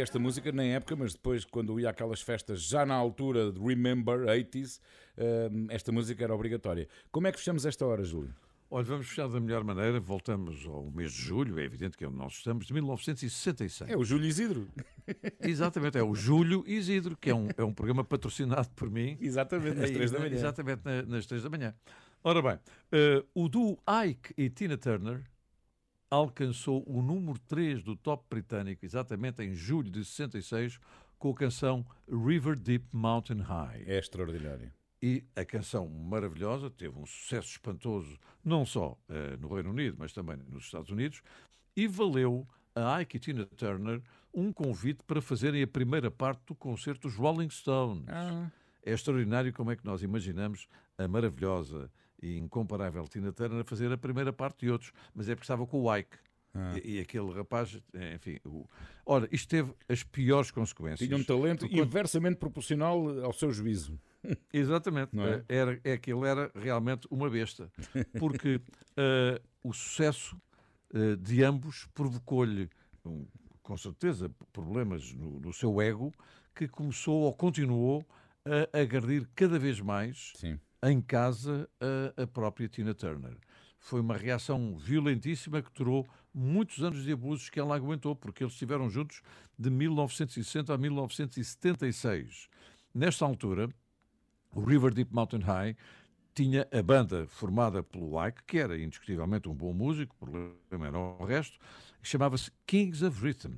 [0.01, 4.19] esta música na época, mas depois, quando ia àquelas festas, já na altura de Remember
[4.25, 4.79] 80s,
[5.51, 6.87] hum, esta música era obrigatória.
[7.11, 8.33] Como é que fechamos esta hora, Júlio?
[8.71, 9.99] Olha, vamos fechar da melhor maneira.
[9.99, 13.89] Voltamos ao mês de julho, é evidente que é onde nós estamos, de 1966.
[13.89, 14.67] É o Júlio Isidro.
[15.41, 19.17] Exatamente, é o Júlio Isidro, que é um, é um programa patrocinado por mim.
[19.19, 20.35] Exatamente, nas três da na- manhã.
[20.35, 21.73] Exatamente, na- nas três da manhã.
[22.23, 22.59] Ora bem,
[22.91, 25.23] eh, o duo Ike e Tina Turner
[26.09, 30.79] alcançou o número 3 do top britânico, exatamente em julho de 66,
[31.17, 33.83] com a canção River Deep Mountain High.
[33.85, 34.71] É extraordinário.
[35.01, 40.11] E a canção maravilhosa teve um sucesso espantoso, não só eh, no Reino Unido, mas
[40.11, 41.21] também nos Estados Unidos,
[41.75, 44.01] e valeu a Ike e Tina Turner
[44.33, 48.05] um convite para fazerem a primeira parte do concerto dos Rolling Stones.
[48.09, 48.51] Ah.
[48.83, 51.91] É extraordinário como é que nós imaginamos a maravilhosa
[52.21, 55.65] e incomparável Tina Turner a fazer a primeira parte de outros, mas é porque estava
[55.65, 56.17] com o Ike.
[56.53, 56.73] Ah.
[56.83, 58.39] E, e aquele rapaz, eh, enfim.
[58.43, 58.65] O...
[59.05, 61.07] Ora, isto teve as piores consequências.
[61.07, 63.99] Tinha um talento quando- inversamente proporcional ao seu juízo.
[64.51, 65.15] Exatamente.
[65.15, 65.35] Não é?
[65.35, 67.71] Eh, Era, é que ele era realmente uma besta.
[68.17, 68.59] Porque
[68.97, 70.41] eh, o sucesso
[70.93, 72.67] eh, de ambos provocou-lhe,
[73.05, 73.27] um,
[73.61, 76.11] com certeza, problemas no, no seu ego,
[76.55, 78.03] que começou ou continuou
[78.73, 80.59] a agredir cada vez mais Sim.
[80.83, 83.37] Em casa a, a própria Tina Turner.
[83.79, 88.53] Foi uma reação violentíssima que durou muitos anos de abusos que ela aguentou, porque eles
[88.53, 89.21] estiveram juntos
[89.57, 92.49] de 1960 a 1976.
[92.93, 93.69] Nesta altura,
[94.51, 95.75] o River Deep Mountain High
[96.33, 100.97] tinha a banda formada pelo Ike, que era indiscutivelmente um bom músico, o problema era
[100.97, 101.59] o resto,
[102.01, 103.53] que chamava-se Kings of Rhythm.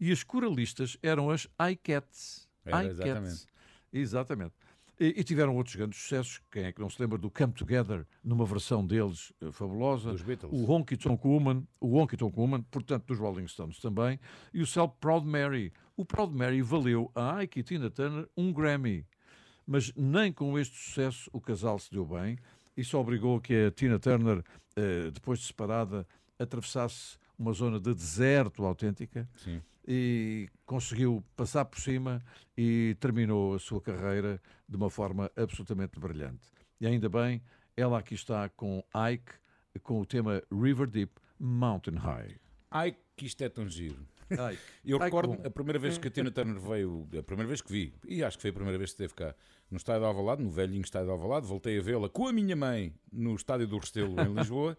[0.00, 2.48] E as coralistas eram as iCats.
[2.66, 3.46] Exatamente.
[3.92, 4.54] Exatamente.
[4.98, 6.40] E, e tiveram outros grandes sucessos.
[6.50, 10.12] Quem é que não se lembra do Come Together, numa versão deles eh, fabulosa?
[10.12, 10.52] Dos Beatles.
[10.52, 14.18] O Honky Tonk Woman, o Honky Tonk Woman, portanto, dos Rolling Stones também.
[14.54, 15.72] E o célebre Proud Mary.
[15.96, 19.06] O Proud Mary valeu a Ike e Tina Turner um Grammy.
[19.66, 22.38] Mas nem com este sucesso o casal se deu bem.
[22.76, 24.42] Isso obrigou que a Tina Turner,
[24.76, 26.06] eh, depois de separada,
[26.38, 29.60] atravessasse uma zona de deserto autêntica Sim.
[29.86, 32.22] E conseguiu passar por cima
[32.56, 36.48] e terminou a sua carreira de uma forma absolutamente brilhante.
[36.80, 37.42] E ainda bem,
[37.76, 38.82] ela aqui está com
[39.12, 39.32] Ike,
[39.82, 42.36] com o tema River Deep Mountain High.
[42.70, 44.06] Ai, que isto é tão giro.
[44.30, 44.58] Ike.
[44.84, 45.42] Eu Ike recordo bom.
[45.46, 48.36] a primeira vez que a Tina Turner veio, a primeira vez que vi, e acho
[48.38, 49.34] que foi a primeira vez que esteve cá,
[49.70, 52.56] no estádio de Alvalade, no velhinho estádio de Alvalade, voltei a vê-la com a minha
[52.56, 54.76] mãe no estádio do Restelo, em Lisboa,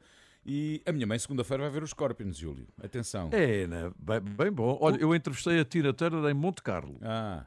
[0.48, 2.66] e a minha mãe segunda-feira vai ver os Scorpions, Júlio.
[2.82, 3.30] Atenção.
[3.34, 3.92] É, né?
[4.00, 4.78] bem, bem bom.
[4.80, 6.98] Olha, eu entrevistei a Tina Turner em Monte Carlo.
[7.02, 7.46] Ah,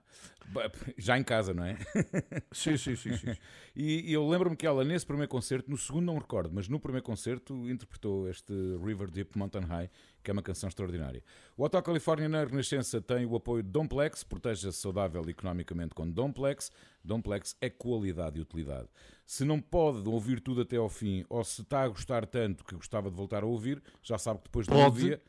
[0.98, 1.78] já em casa, não é?
[2.52, 3.16] Sim, sim, sim.
[3.16, 3.34] sim.
[3.74, 6.78] E, e eu lembro-me que ela, nesse primeiro concerto, no segundo não recordo, mas no
[6.78, 8.52] primeiro concerto interpretou este
[8.84, 9.88] River Deep Mountain High,
[10.22, 11.22] que é uma canção extraordinária.
[11.56, 16.70] O Hotel Califórnia na Renascença tem o apoio de Domplex, proteja-se saudável economicamente com Domplex.
[17.02, 18.88] Domplex é qualidade e utilidade.
[19.26, 22.74] Se não pode ouvir tudo até ao fim, ou se está a gostar tanto que
[22.74, 25.00] gostava de voltar a ouvir, já sabe que depois de um Pode.
[25.00, 25.22] dia,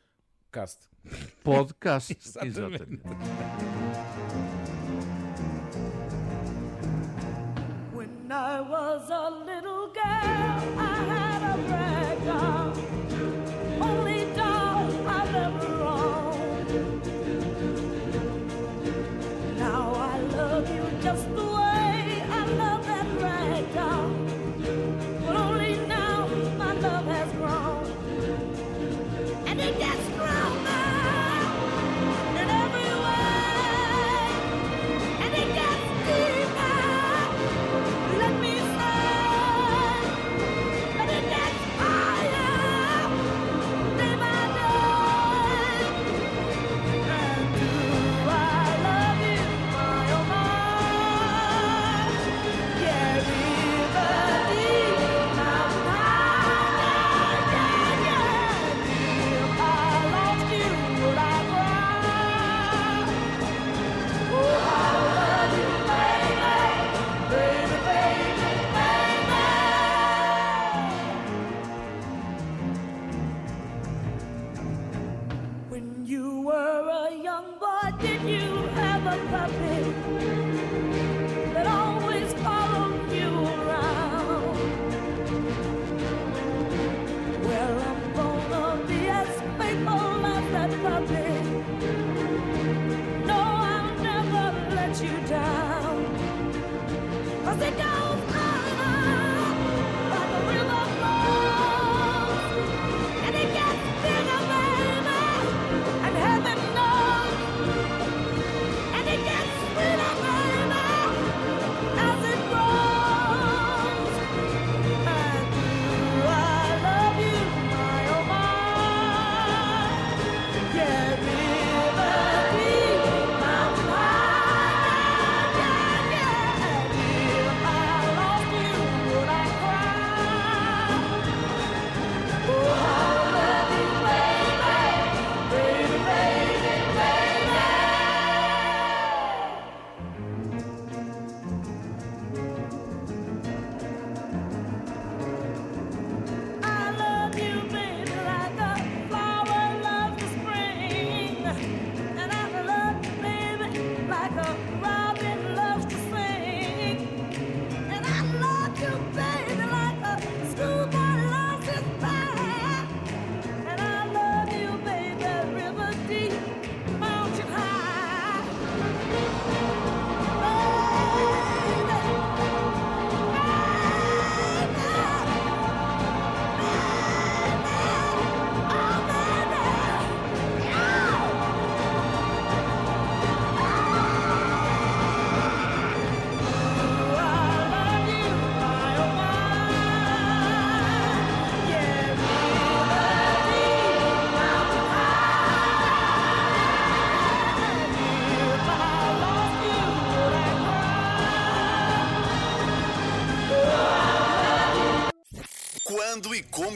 [0.52, 0.90] cast.
[1.44, 2.12] Podcast.
[2.14, 2.84] Exatamente.
[2.84, 3.02] Exatamente.
[7.94, 10.91] When I was a little girl, I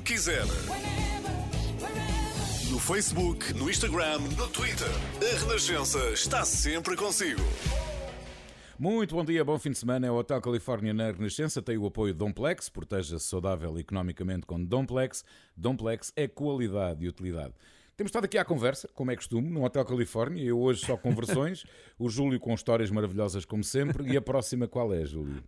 [0.05, 0.45] quiser.
[2.69, 4.87] No Facebook, no Instagram, no Twitter.
[5.19, 7.41] A Renascença está sempre consigo.
[8.77, 10.05] Muito bom dia, bom fim de semana.
[10.05, 11.59] É o Hotel Califórnia na Renascença.
[11.59, 12.69] Tem o apoio de Domplex.
[12.69, 15.25] Proteja-se saudável economicamente com Domplex.
[15.57, 17.55] Domplex é qualidade e utilidade.
[17.97, 20.43] Temos estado aqui à conversa, como é costume, no Hotel Califórnia.
[20.43, 21.63] Eu hoje só com versões.
[21.97, 24.11] o Júlio com histórias maravilhosas, como sempre.
[24.11, 25.43] E a próxima qual é, Júlio?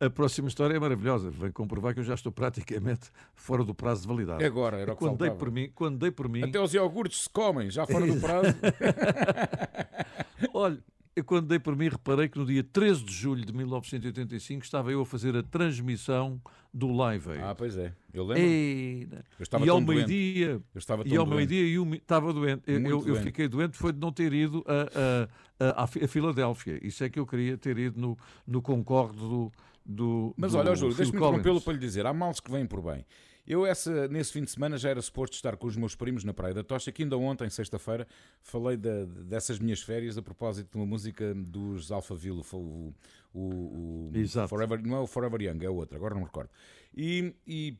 [0.00, 1.30] A próxima história é maravilhosa.
[1.30, 4.42] Vem comprovar que eu já estou praticamente fora do prazo de validade.
[4.42, 7.22] Agora, era o que quando dei por mim, quando dei por mim, Até os iogurtes
[7.24, 8.54] se comem, já fora do prazo.
[10.54, 10.78] olha,
[11.14, 14.90] eu quando dei por mim reparei que no dia 13 de julho de 1985 estava
[14.90, 16.40] eu a fazer a transmissão
[16.72, 17.42] do Live Aid.
[17.42, 17.92] ah, pois é.
[18.14, 18.42] Eu lembro.
[18.42, 22.62] Ei, Eu estava e ao meio-dia, Eu estava e ao meio-dia e um- estava doente.
[22.66, 26.04] Eu, eu- eu fiquei doente foi de não ter ido a, a, a, a Fi-
[26.04, 26.78] a Filadélfia.
[26.82, 29.50] Isso é que eu queria ter ido no, no Concorde do,
[29.84, 32.82] do Mas do olha, Júlio, deixa-me interrompê-lo para lhe dizer: há males que vêm por
[32.82, 33.04] bem.
[33.46, 36.32] Eu, essa, nesse fim de semana, já era suposto estar com os meus primos na
[36.32, 38.06] Praia da Tocha, que ainda ontem, sexta-feira,
[38.42, 42.94] falei da- dessas minhas férias a propósito de uma música dos Alphaville, o,
[43.34, 44.10] o, o.
[44.48, 46.50] Forever, não é o Forever Young, é o outro, agora não me recordo.
[46.94, 47.76] E, e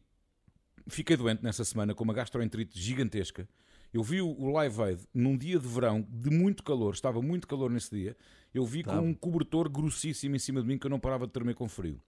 [0.88, 3.48] fiquei doente nessa semana com uma gastroenterite gigantesca.
[3.92, 7.46] Eu vi o o Live Aid num dia de verão de muito calor, estava muito
[7.46, 8.16] calor nesse dia.
[8.52, 9.06] Eu vi com Estava.
[9.06, 12.00] um cobertor grossíssimo em cima de mim que eu não parava de tremer com frio.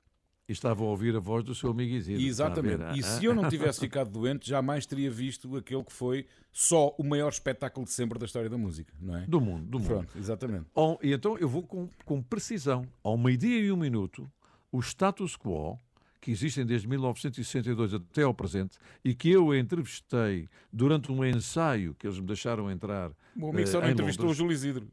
[0.49, 2.21] E estava a ouvir a voz do seu amigo Isidro.
[2.21, 2.77] a Exatamente.
[2.79, 2.97] ver?
[2.97, 7.05] E se eu não tivesse ficado doente, jamais teria visto aquele que foi só o
[7.05, 9.25] maior espetáculo de sempre da história da música, não é?
[9.27, 9.89] Do mundo, do mundo.
[9.89, 10.67] Pronto, exatamente.
[11.01, 12.85] E então eu vou com, com precisão.
[13.05, 14.29] Ao meio-dia e um minuto,
[14.73, 15.79] o status quo,
[16.23, 22.07] que existem desde 1962 até ao presente, e que eu entrevistei durante um ensaio que
[22.07, 23.11] eles me deixaram entrar.
[23.37, 24.39] O amigo só eh, não entrevistou o Londres.
[24.39, 24.89] Júlio Isidro.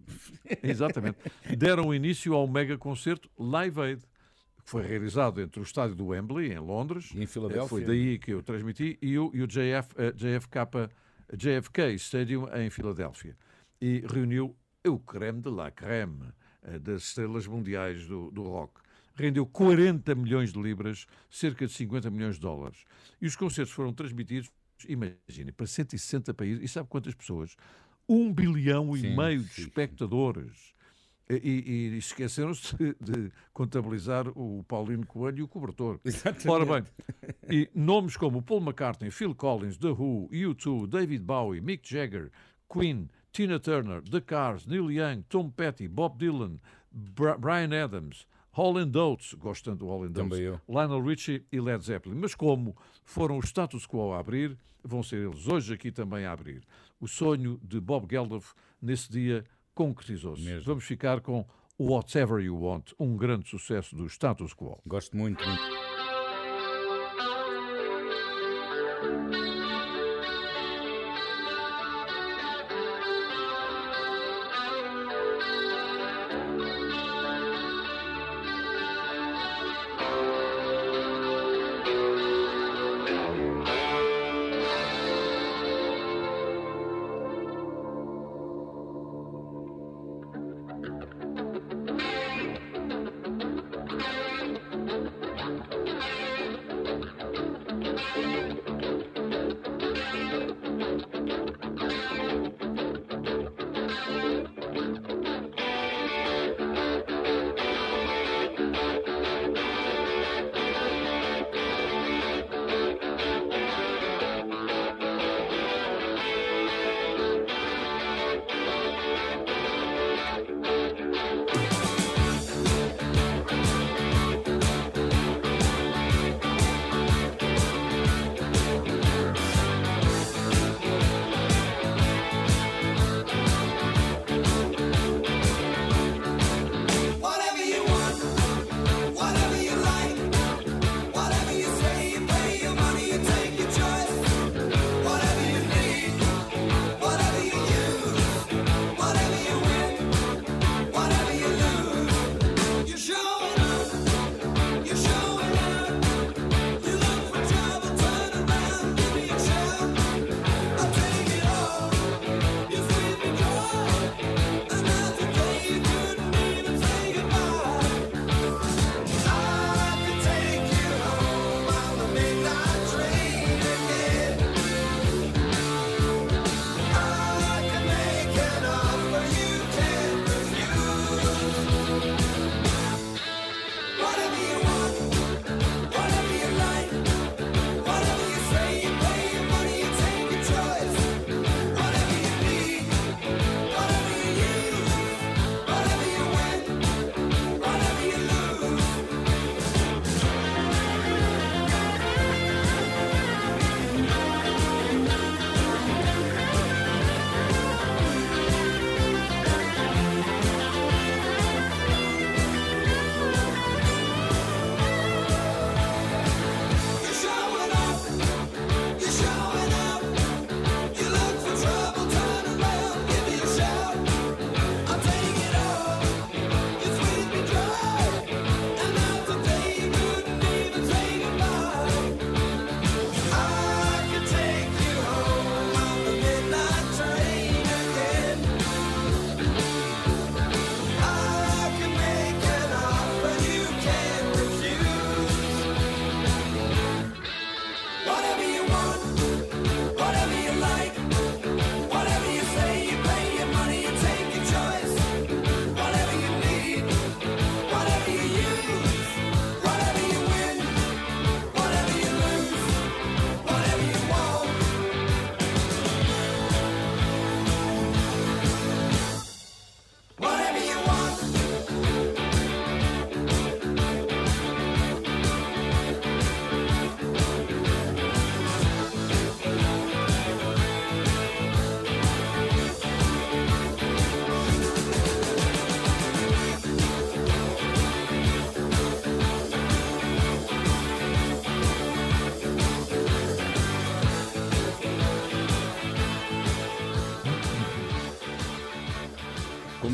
[0.63, 1.19] Exatamente.
[1.55, 6.51] Deram início ao mega concerto Live Aid, que foi realizado entre o estádio do Wembley,
[6.51, 7.11] em Londres.
[7.13, 7.69] E em Filadélfia.
[7.69, 10.89] Foi daí que eu transmiti, e o, e o JF, eh, JFK,
[11.37, 13.37] JFK Stadium em Filadélfia.
[13.79, 18.81] E reuniu o creme de la creme eh, das estrelas mundiais do, do rock.
[19.19, 22.85] Rendeu 40 milhões de libras, cerca de 50 milhões de dólares.
[23.21, 24.49] E os concertos foram transmitidos,
[24.87, 26.63] imagine, para 160 países.
[26.63, 27.55] E sabe quantas pessoas?
[28.07, 29.61] Um bilhão e Sim, meio de sim, sim.
[29.67, 30.73] espectadores.
[31.29, 35.99] E, e- e esqueceram-se de, de contabilizar o Paulino Coelho e o cobertor.
[36.03, 36.47] Exatamente.
[36.47, 36.91] Ora bem,
[37.47, 42.31] e nomes como Paul McCartney, Phil Collins, The Who, U2, David Bowie, Mick Jagger,
[42.67, 46.57] Queen, Tina Turner, The Cars, Neil Young, Tom Petty, Bob Dylan,
[46.91, 50.61] Bra- Brian Adams, Holland Oates, gosto tanto do Holland Oates, Também eu.
[50.67, 52.15] Lionel Richie e Led Zeppelin.
[52.15, 56.31] Mas como foram os status quo a abrir, vão ser eles hoje aqui também a
[56.31, 56.63] abrir.
[56.99, 60.59] O sonho de Bob Geldof nesse dia concretizou-se.
[60.59, 61.45] Vamos ficar com
[61.79, 64.81] Whatever You Want, um grande sucesso do status quo.
[64.85, 65.88] Gosto muito, muito.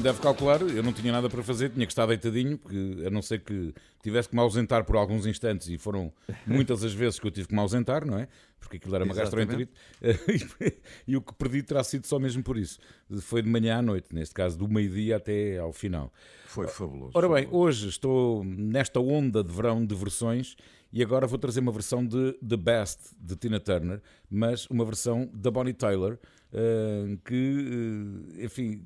[0.06, 3.24] Deve calcular, eu não tinha nada para fazer, tinha que estar deitadinho, porque a não
[3.24, 6.14] ser que tivesse que me ausentar por alguns instantes, e foram
[6.46, 8.28] muitas as vezes que eu tive que me ausentar, não é?
[8.60, 9.72] Porque aquilo era uma gastroenterite.
[11.08, 12.80] E o que perdi terá sido só mesmo por isso.
[13.22, 16.14] Foi de manhã à noite, neste caso, do meio-dia até ao final.
[16.46, 17.12] Foi fabuloso.
[17.16, 20.56] Ora bem, hoje estou nesta onda de verão de versões
[20.94, 25.30] e agora vou trazer uma versão de The Best de Tina Turner, mas uma versão
[25.34, 26.20] da Bonnie Tyler,
[26.54, 28.82] eh, que, eh, enfim,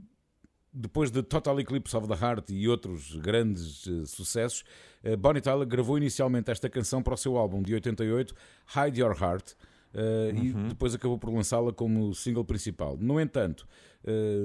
[0.74, 4.64] depois de Total Eclipse of the Heart e outros grandes eh, sucessos,
[5.04, 8.36] eh, Bonnie Tyler gravou inicialmente esta canção para o seu álbum de 88,
[8.76, 9.54] Hide Your Heart,
[9.94, 12.98] eh, e depois acabou por lançá-la como single principal.
[12.98, 13.68] No entanto,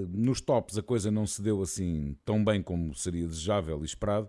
[0.09, 4.29] nos tops a coisa não se deu assim tão bem como seria desejável e esperado.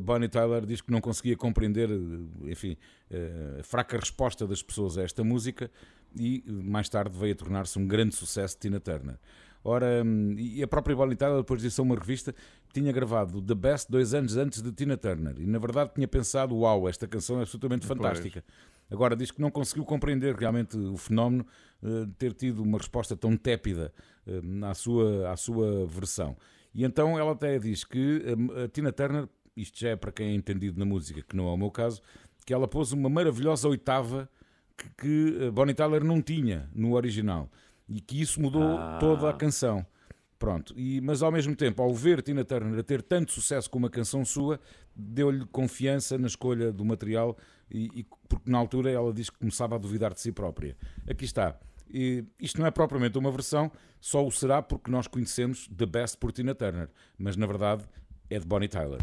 [0.00, 1.88] Bonnie Tyler diz que não conseguia compreender,
[2.42, 2.76] enfim,
[3.60, 5.70] a fraca resposta das pessoas a esta música
[6.18, 9.16] e mais tarde veio a tornar-se um grande sucesso de Tina Turner.
[9.64, 12.34] Ora, hum, e a própria Bonnie Tyler depois disse a uma revista
[12.72, 16.56] tinha gravado The Best dois anos antes de Tina Turner e na verdade tinha pensado,
[16.56, 18.44] uau, esta canção é absolutamente fantástica.
[18.90, 21.46] Agora diz que não conseguiu compreender realmente o fenómeno
[21.82, 23.92] eh, de ter tido uma resposta tão tépida
[24.26, 26.36] eh, à, sua, à sua versão.
[26.74, 30.28] E então ela até diz que eh, a Tina Turner, isto já é para quem
[30.28, 32.00] é entendido na música, que não é o meu caso,
[32.46, 34.28] que ela pôs uma maravilhosa oitava
[34.74, 37.50] que, que a Bonnie Tyler não tinha no original
[37.88, 39.84] e que isso mudou toda a canção.
[40.38, 43.76] Pronto, e, mas ao mesmo tempo, ao ver Tina Turner a ter tanto sucesso com
[43.78, 44.60] uma canção sua,
[44.94, 47.36] deu-lhe confiança na escolha do material,
[47.68, 50.76] e, e- porque na altura ela diz que começava a duvidar de si própria.
[51.10, 51.58] Aqui está.
[51.90, 56.18] E isto não é propriamente uma versão, só o será porque nós conhecemos The Best
[56.18, 57.84] por Tina Turner, mas na verdade
[58.30, 59.00] é de Bonnie Tyler.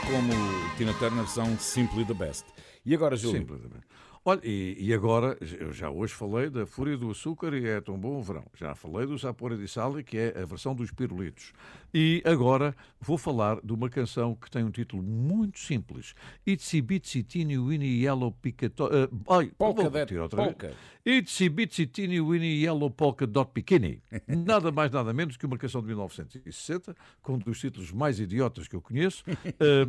[0.00, 0.32] Como
[0.76, 2.44] Tina Turner são simply the best.
[2.84, 3.38] E agora, Júlio?
[3.40, 3.62] Simples.
[4.24, 7.98] Olha, e, e agora, eu já hoje falei da Fúria do Açúcar e é tão
[7.98, 8.44] bom o verão.
[8.54, 11.52] Já falei do Sapore di Sale, que é a versão dos pirulitos.
[11.92, 16.14] E agora vou falar de uma canção que tem um título muito simples.
[16.46, 18.28] Itsy Bitsy Teeny Weeny Yellow.
[18.28, 20.54] Uh, ai, Polka vou that repetir outra vez.
[20.54, 20.74] polka.
[21.04, 24.04] Itsy Bitsy Teeny Weeny Yellow Polka Dot Bikini.
[24.28, 28.68] Nada mais, nada menos que uma canção de 1960, com um dos títulos mais idiotas
[28.68, 29.24] que eu conheço.
[29.28, 29.88] uh, eh,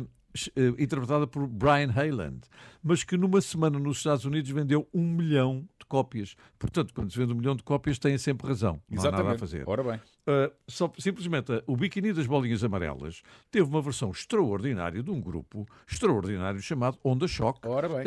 [0.78, 2.40] interpretada por Brian Hayland,
[2.82, 6.34] mas que numa semana nos Estados Unidos vendeu um milhão de cópias.
[6.58, 8.80] Portanto, quando se vende um milhão de cópias, têm sempre razão.
[8.90, 9.40] Não há nada a Exatamente.
[9.40, 9.64] fazer.
[9.66, 9.96] Ora bem.
[10.26, 15.20] Uh, só, simplesmente uh, o Biquíni das Bolinhas Amarelas teve uma versão extraordinária de um
[15.20, 17.60] grupo extraordinário chamado Onda Choque,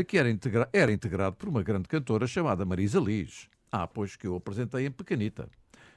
[0.08, 3.48] que era, integra- era integrado por uma grande cantora chamada Marisa Liz.
[3.72, 5.48] Ah, pois que eu apresentei em Pequenita.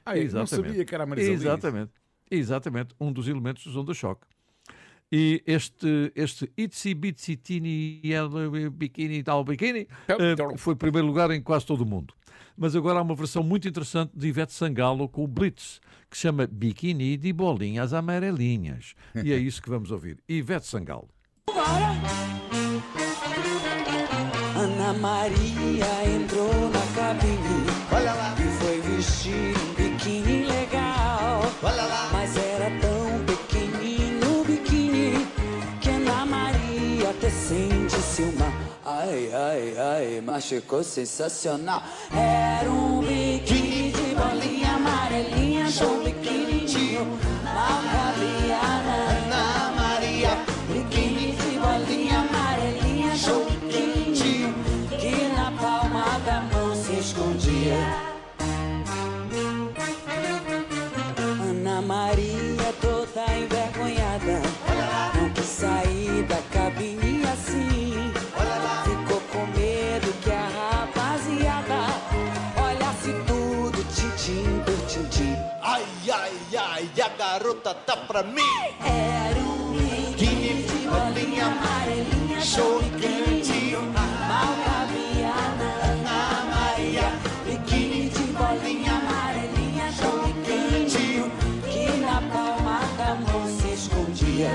[0.05, 1.41] Ah, eu não sabia que era a Marisa Liz.
[1.41, 1.91] Exatamente.
[2.29, 4.25] Exatamente, um dos elementos dos Onda Choque.
[5.11, 11.65] E este, este Itsy Bitsy Yellow Bikini Tal Bikini eh, foi primeiro lugar em quase
[11.65, 12.13] todo o mundo.
[12.57, 16.23] Mas agora há uma versão muito interessante de Ivete Sangalo com o Blitz, que se
[16.23, 18.93] chama Bikini de Bolinhas Amarelinhas.
[19.15, 20.17] E é isso que vamos ouvir.
[20.29, 21.09] Ivete Sangalo.
[24.55, 28.35] Ana Maria entrou na cabine Olha lá.
[28.37, 31.41] e foi vestir um biquíni legal.
[31.63, 32.09] Olha lá.
[32.13, 33.00] Mas era tão
[37.51, 38.53] sente-se uma.
[38.85, 41.83] Ai, ai, ai, mas ficou sensacional.
[42.13, 47.05] Era um biquíni de bolinha amarelinha, tão pequenininho.
[47.43, 48.40] Mal cabia
[77.73, 78.41] tá pra mim.
[78.83, 85.33] Era um biquíni de bolinha amarelinha Show pequenininho Mal cabia
[86.03, 87.11] na Maria
[87.45, 89.85] Biquíni de bolinha amarelinha
[90.25, 91.31] pequenininho
[91.71, 94.51] Que na palma da mão se escondia.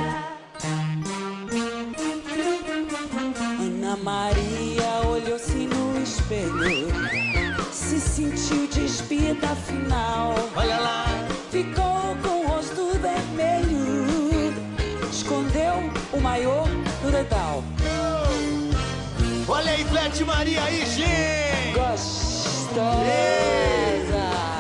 [3.61, 6.89] Ana Maria olhou-se no espelho
[7.73, 10.35] Se sentiu despida afinal.
[10.57, 11.16] Olha lá
[19.97, 21.73] Ivete Maria aí, gente!
[21.73, 22.77] Gostosa!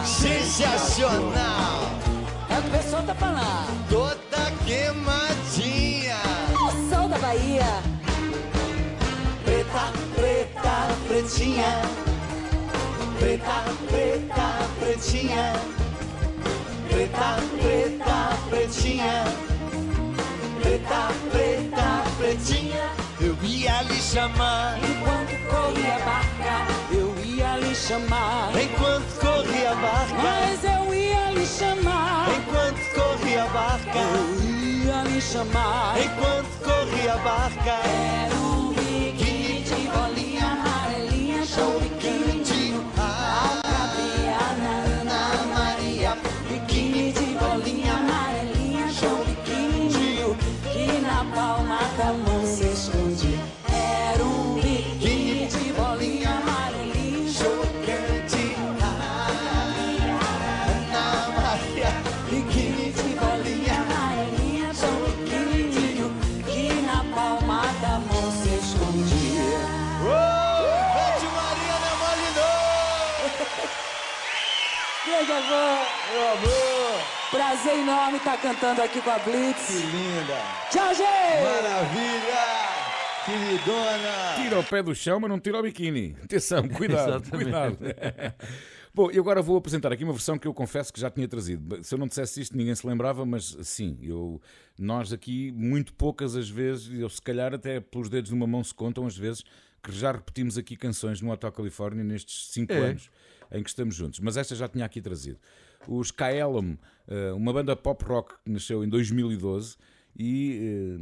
[0.03, 1.91] Sensacional!
[2.49, 6.17] É o que o pessoal tá falando Toda queimadinha!
[6.55, 7.83] O sol da Bahia
[9.45, 11.83] Preta, preta, pretinha
[13.19, 14.49] Preta, preta,
[14.81, 15.53] pretinha
[16.89, 19.25] Preta, preta, pretinha
[20.63, 22.76] Preta, preta, pretinha
[23.19, 24.79] Eu ia lhe chamar.
[24.79, 28.51] Enquanto corria a barca Eu ia lhe chamar.
[28.55, 32.29] Enquanto corria a barca Mas eu ia lhe chamar.
[32.37, 35.95] Enquanto corria a barca Eu ia lhe chamar.
[35.99, 41.81] Enquanto corria a barca Era um biquíni de bolinha amarelinha Show
[77.67, 80.39] Prazer enorme estar cantando aqui com a Blitz Que linda
[80.71, 82.47] Tchau, gente Maravilha
[83.25, 86.17] Queridona Tira o pé do chão, mas não tira o biquíni.
[86.23, 87.77] Atenção, cuidado, cuidado.
[88.95, 91.83] Bom, e agora vou apresentar aqui uma versão que eu confesso que já tinha trazido.
[91.83, 94.41] Se eu não dissesse isto, ninguém se lembrava, mas sim, eu,
[94.79, 98.63] nós aqui, muito poucas as vezes, eu se calhar até pelos dedos de uma mão
[98.63, 99.43] se contam as vezes,
[99.83, 102.91] que já repetimos aqui canções no Hotel Califórnia nestes cinco É.
[102.91, 103.11] anos
[103.51, 104.21] em que estamos juntos.
[104.21, 105.39] Mas esta já tinha aqui trazido.
[105.89, 106.77] Os Kaelum,
[107.37, 109.77] uma banda pop rock que nasceu em 2012
[110.19, 110.97] e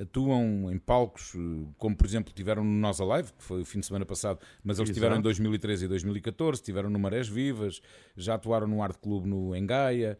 [0.00, 3.80] atuam em palcos, eh, como por exemplo tiveram no Nós Alive, que foi o fim
[3.80, 5.24] de semana passado, mas eles estiveram em Exato.
[5.24, 7.80] 2013 e 2014, estiveram no Marés Vivas,
[8.16, 10.18] já atuaram no Art Club no Engaia,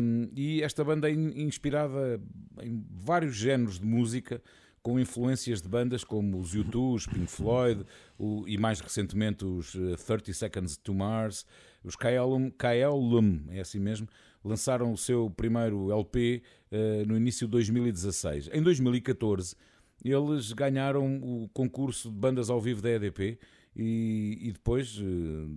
[0.00, 2.20] um, e esta banda é in- inspirada
[2.62, 4.42] em vários géneros de música,
[4.82, 7.84] com influências de bandas como os U2, os Pink Floyd
[8.18, 11.46] o- e mais recentemente os eh, 30 Seconds to Mars,
[11.82, 14.06] os KLM, KLM é assim mesmo,
[14.44, 18.50] lançaram o seu primeiro LP eh, no início de 2016.
[18.52, 19.56] Em 2014
[20.04, 23.38] eles ganharam o concurso de bandas ao vivo da EDP
[23.74, 25.02] e, e depois eh,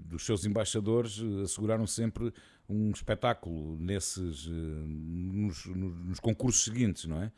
[0.05, 2.31] dos seus embaixadores eh, asseguraram sempre
[2.69, 7.31] um espetáculo nesses nos, nos- concursos seguintes, não é?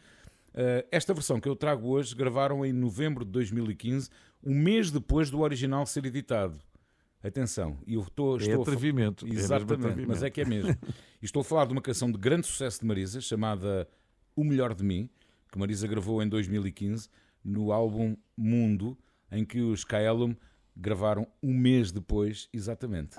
[0.91, 4.09] Esta versão que eu trago hoje gravaram em novembro de 2015,
[4.43, 6.59] um mês depois do original ser editado.
[7.21, 10.07] Atenção, eu estou, É estou a fa- atrevimento, é mesmo Exatamente, atrevimento.
[10.07, 10.75] mas é que é mesmo.
[11.21, 13.87] Estou a falar de uma canção de grande sucesso de Marisa chamada
[14.35, 15.09] O Melhor de Mim,
[15.51, 17.09] que Marisa gravou em 2015
[17.43, 18.97] no álbum Mundo,
[19.31, 20.33] em que os Kaelum
[20.77, 23.17] gravaram um mês depois, exatamente.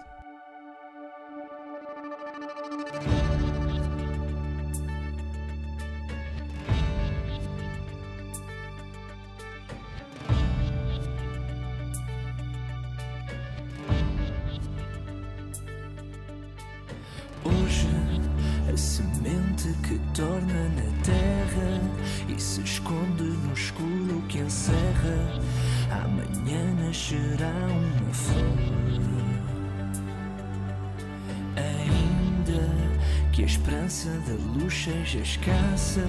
[35.00, 36.06] Seja escassa,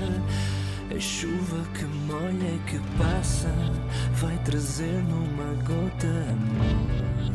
[0.93, 3.47] a chuva que molha e que passa
[4.15, 7.31] vai trazer numa gota amor.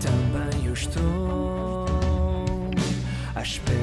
[0.00, 1.86] Também eu estou
[3.34, 3.77] à espera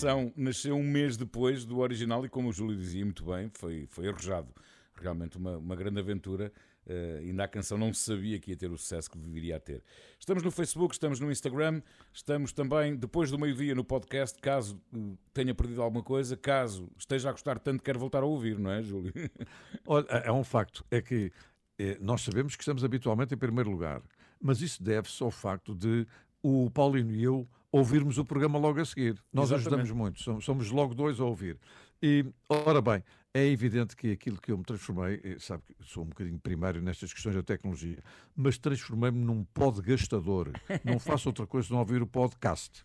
[0.00, 3.86] canção nasceu um mês depois do original e, como o Júlio dizia muito bem, foi,
[3.86, 4.48] foi arrojado.
[4.94, 6.50] Realmente uma, uma grande aventura.
[6.86, 9.84] Uh, ainda a canção não sabia que ia ter o sucesso que viria a ter.
[10.18, 11.82] Estamos no Facebook, estamos no Instagram,
[12.14, 14.38] estamos também depois do meio-dia no podcast.
[14.40, 18.58] Caso uh, tenha perdido alguma coisa, caso esteja a gostar tanto, quero voltar a ouvir,
[18.58, 19.12] não é, Júlio?
[19.86, 20.82] Olha, é um facto.
[20.90, 21.30] É que
[21.78, 24.02] eh, nós sabemos que estamos habitualmente em primeiro lugar,
[24.40, 26.06] mas isso deve-se ao facto de
[26.42, 29.22] o Paulino e eu ouvirmos o programa logo a seguir.
[29.32, 29.68] Nós Exatamente.
[29.68, 31.58] ajudamos muito, somos, somos logo dois a ouvir.
[32.02, 33.02] E, ora bem,
[33.32, 36.82] é evidente que aquilo que eu me transformei, eh, sabe que sou um bocadinho primário
[36.82, 37.98] nestas questões da tecnologia,
[38.34, 40.50] mas transformei-me num podgastador.
[40.84, 42.84] Não faço outra coisa senão ouvir o podcast.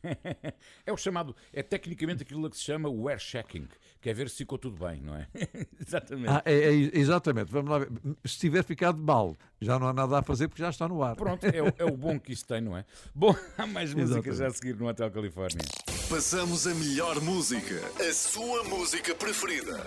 [0.85, 3.67] É o chamado, é tecnicamente aquilo que se chama o air checking,
[4.05, 5.27] que é ver se ficou tudo bem, não é?
[5.83, 6.29] Exatamente.
[6.29, 7.89] Ah, é, é, exatamente, vamos lá ver.
[8.23, 11.15] Se tiver ficado mal, já não há nada a fazer porque já está no ar.
[11.15, 12.85] Pronto, é, o- é o bom que isso tem, não é?
[13.15, 15.65] Bom, há mais músicas já a seguir no Hotel Califórnia.
[16.07, 19.83] Passamos a melhor música, a sua música preferida.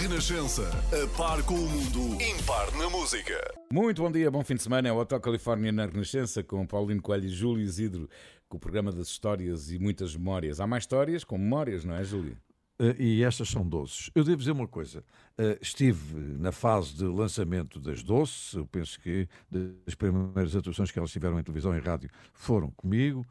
[0.00, 0.70] Renascença,
[1.02, 3.36] a par com o mundo, impar na música.
[3.72, 4.88] Muito bom dia, bom fim de semana.
[4.88, 8.08] É o Hotel Califórnia na Renascença com Paulino Coelho e Júlio Isidro,
[8.48, 10.60] com o programa das histórias e muitas memórias.
[10.60, 12.36] Há mais histórias com memórias, não é, Júlio?
[12.78, 14.10] Uh, e estas são doces.
[14.14, 15.00] Eu devo dizer uma coisa:
[15.38, 20.98] uh, estive na fase de lançamento das doces, eu penso que das primeiras atuações que
[20.98, 23.24] elas tiveram em televisão e rádio foram comigo,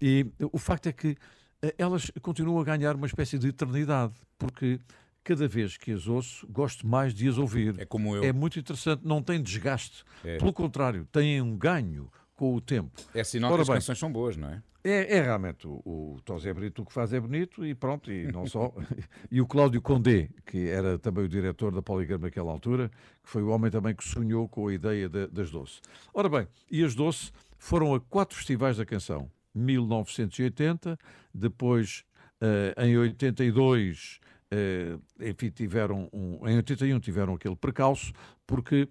[0.00, 4.80] e o facto é que uh, elas continuam a ganhar uma espécie de eternidade, porque
[5.22, 7.78] cada vez que as ouço, gosto mais de as ouvir.
[7.78, 8.24] É como eu.
[8.24, 10.02] É muito interessante, não tem desgaste.
[10.24, 10.38] É.
[10.38, 13.00] Pelo contrário, têm um ganho com o tempo.
[13.14, 14.62] É sinal Ora que as bem, canções são boas, não é?
[14.82, 18.30] É, é realmente o, o Tosé Brito o que faz é bonito e pronto, e
[18.32, 18.72] não só.
[19.30, 22.88] e o Cláudio Condé, que era também o diretor da Poligrama naquela altura,
[23.22, 25.80] que foi o homem também que sonhou com a ideia da- das Doce.
[26.14, 29.30] Ora bem, e as Doce foram a quatro festivais da canção.
[29.54, 30.98] 1980,
[31.34, 32.04] depois
[32.40, 34.20] eh, em 82,
[34.50, 38.12] eh, enfim, tiveram um, em 81 tiveram aquele precalço,
[38.46, 38.88] porque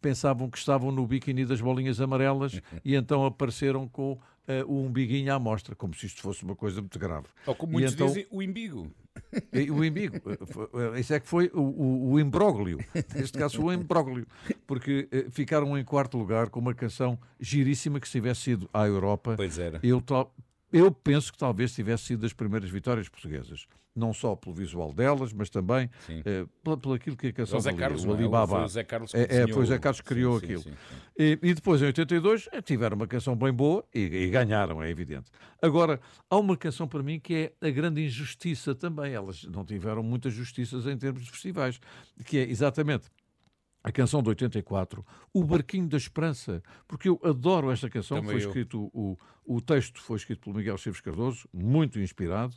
[0.00, 4.18] pensavam que estavam no biquíni das bolinhas amarelas e então apareceram com
[4.50, 7.26] eh, o umbiguinho à mostra, como se isto fosse uma coisa muito grave.
[7.46, 8.90] Ou como muitos então- dizem, o imbigo.
[9.72, 10.16] O imbigo.
[10.16, 12.78] eh, eh, Isso é que foi o, o, o imbróglio.
[13.14, 14.26] Neste caso o imbróglio.
[14.66, 18.86] Porque eh, ficaram em quarto lugar com uma canção giríssima que se tivesse sido à
[18.86, 19.34] Europa.
[19.36, 19.80] Pois era.
[19.82, 20.02] Eu,
[20.72, 23.66] eu penso que talvez tivesse sido das primeiras vitórias portuguesas.
[23.94, 27.60] Não só pelo visual delas, mas também eh, pela, pelo aquilo que a canção O
[27.60, 28.14] Zé valia, Carlos, o é?
[28.14, 28.56] Alibaba.
[28.56, 30.44] Foi o Zé Carlos que é, é, desenhou foi o Zé Carlos que criou sim,
[30.44, 30.62] aquilo.
[30.62, 30.96] sim, sim.
[31.18, 34.88] E, e depois, em 82, eh, tiveram uma canção bem boa e, e ganharam, é
[34.88, 35.30] evidente.
[35.60, 36.00] Agora,
[36.30, 39.12] há uma canção para mim que é a grande injustiça também.
[39.12, 41.80] Elas não tiveram muitas justiças em termos de festivais,
[42.24, 43.10] que é exatamente
[43.82, 48.18] a canção de 84, O Barquinho da Esperança, porque eu adoro esta canção.
[48.18, 48.48] Também foi eu.
[48.48, 52.54] escrito, o, o texto foi escrito pelo Miguel Esteves Cardoso, muito inspirado,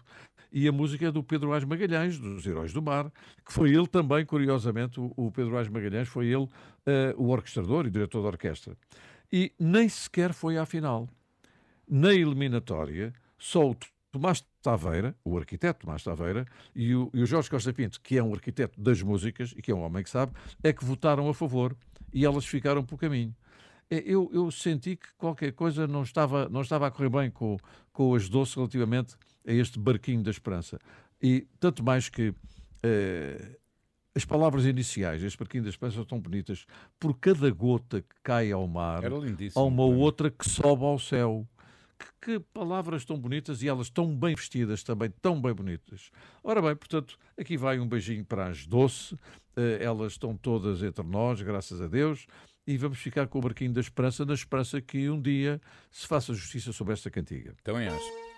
[0.53, 3.11] e a música é do Pedro Ás Magalhães, dos Heróis do Mar,
[3.43, 6.47] que foi ele também, curiosamente, o, Pedro Ás Magalhães foi ele
[6.85, 8.77] eh, o orquestrador e diretor da orquestra.
[9.31, 11.09] E nem sequer foi à final.
[11.89, 13.75] Na eliminatória, só o
[14.11, 18.23] Tomás Taveira, o arquiteto Tomás Taveira, e o, e o Jorge Costa Pinto, que é
[18.23, 21.33] um arquiteto das músicas e que é um homem que sabe, é que votaram a
[21.33, 21.75] favor
[22.13, 23.35] e elas ficaram pelo caminho.
[23.93, 27.57] É, Eu, eu senti que qualquer coisa não estava, não estava a correr bem com,
[27.91, 29.15] com as doces relativamente
[29.47, 30.79] a este barquinho da esperança.
[31.21, 32.33] E tanto mais que
[32.81, 33.57] eh,
[34.15, 36.65] as palavras iniciais deste barquinho da esperança são tão bonitas.
[36.99, 39.99] Por cada gota que cai ao mar, há uma claro.
[39.99, 41.47] outra que sobe ao céu.
[41.97, 46.09] Que, que palavras tão bonitas e elas tão bem vestidas também, tão bem bonitas.
[46.43, 49.15] Ora bem, portanto, aqui vai um beijinho para as doce.
[49.55, 52.25] Eh, elas estão todas entre nós, graças a Deus.
[52.65, 55.59] E vamos ficar com o barquinho da esperança, na esperança que um dia
[55.91, 57.55] se faça justiça sobre esta cantiga.
[57.63, 58.32] Também acho.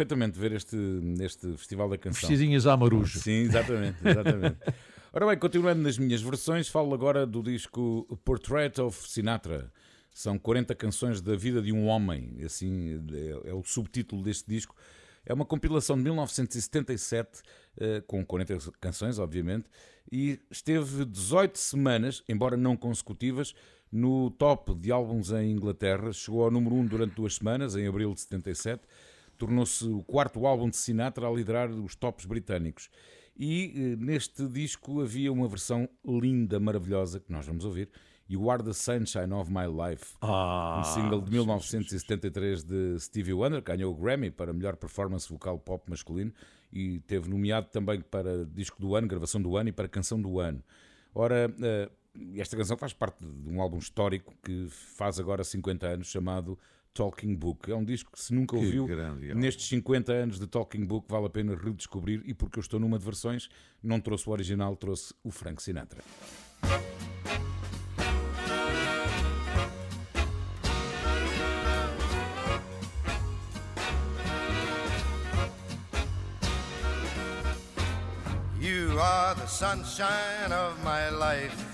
[0.00, 0.76] Perfeitamente ver este,
[1.20, 2.28] este Festival da Canção.
[2.28, 3.18] Vestidinhas à marujo.
[3.18, 4.56] Sim, exatamente, exatamente.
[5.12, 9.70] Ora bem, continuando nas minhas versões, falo agora do disco Portrait of Sinatra.
[10.12, 14.74] São 40 canções da vida de um homem, assim é, é o subtítulo deste disco.
[15.26, 17.42] É uma compilação de 1977,
[17.76, 19.66] eh, com 40 canções, obviamente,
[20.10, 23.54] e esteve 18 semanas, embora não consecutivas,
[23.92, 26.10] no top de álbuns em Inglaterra.
[26.12, 28.82] Chegou ao número 1 durante duas semanas, em abril de 77.
[29.40, 32.90] Tornou-se o quarto álbum de Sinatra a liderar os tops britânicos.
[33.34, 37.88] E eh, neste disco havia uma versão linda, maravilhosa, que nós vamos ouvir.
[38.28, 43.62] You Are the Sunshine of My Life, Ah, um single de 1973 de Stevie Wonder,
[43.62, 46.32] ganhou o Grammy para melhor performance vocal pop masculino
[46.70, 50.38] e teve nomeado também para disco do ano, gravação do ano e para canção do
[50.38, 50.62] ano.
[51.14, 51.90] Ora, eh,
[52.36, 56.58] esta canção faz parte de um álbum histórico que faz agora 50 anos, chamado
[56.92, 57.70] Talking Book.
[57.70, 61.06] É um disco que se nunca Que ouviu, grande nestes 50 anos de Talking Book
[61.08, 63.48] vale a pena redescobrir e porque eu estou numa de versões,
[63.82, 66.02] não trouxe o original, trouxe o Frank Sinatra.
[78.60, 81.69] You are the sunshine of my life.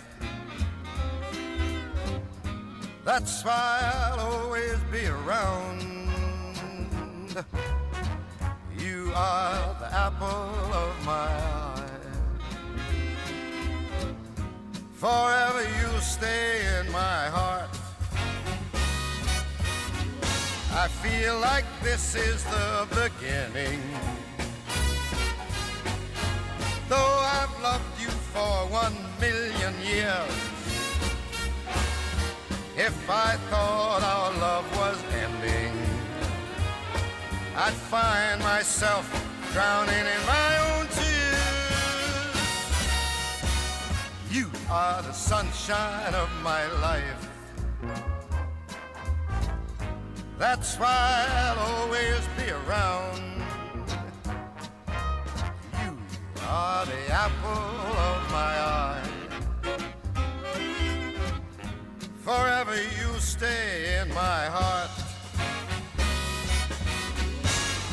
[3.07, 5.81] That's why I'll always be around.
[8.77, 10.27] You are the apple
[10.74, 11.83] of my eye.
[14.95, 17.70] Forever you'll stay in my heart.
[20.74, 23.81] I feel like this is the beginning.
[26.89, 30.56] Though I've loved you for one million years,
[32.86, 35.74] if I thought our love was ending,
[37.56, 39.04] I'd find myself
[39.52, 42.36] drowning in my own tears.
[44.30, 47.28] You are the sunshine of my life.
[50.38, 53.42] That's why I'll always be around.
[55.82, 55.98] You
[56.46, 57.72] are the apple
[58.10, 59.15] of my eye.
[62.27, 64.90] Forever you stay in my heart.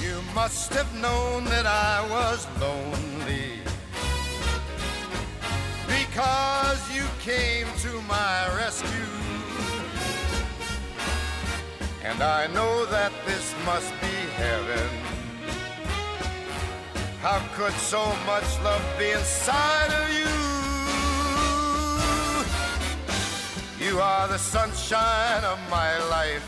[0.02, 3.60] You must have known that I was lonely
[5.86, 8.90] because you came to my rescue.
[12.04, 14.90] And I know that this must be heaven.
[17.22, 20.63] How could so much love be inside of you?
[23.94, 26.48] You are the sunshine of my life.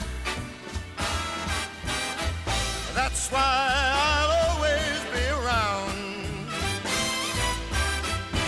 [2.95, 5.97] That's why I'll always be around.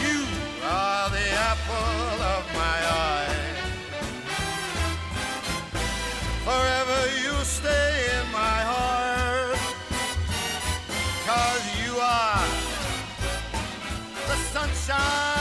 [0.01, 0.19] You
[0.63, 3.37] are the apple of my eye.
[6.49, 9.59] Forever you stay in my heart.
[11.27, 12.47] Cause you are
[14.27, 15.36] the sunshine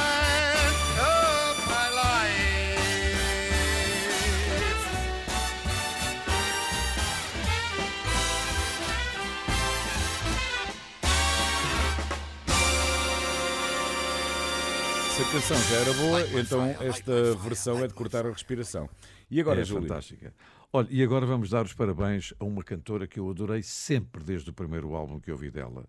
[15.36, 18.88] Canção já era boa, então esta versão é de cortar a respiração.
[19.30, 19.86] E agora, é Júlio?
[19.86, 20.32] fantástica.
[20.72, 24.48] Olha, e agora vamos dar os parabéns a uma cantora que eu adorei sempre desde
[24.48, 25.84] o primeiro álbum que ouvi dela.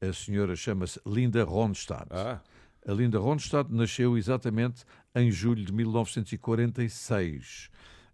[0.00, 2.06] A senhora chama-se Linda Ronstadt.
[2.12, 2.40] Ah.
[2.86, 7.70] A Linda Ronstadt nasceu exatamente em julho de 1946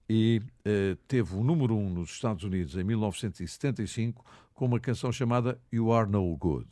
[0.09, 4.25] e eh, teve o número 1 um nos Estados Unidos em 1975
[4.55, 6.67] com uma canção chamada You Are No Good.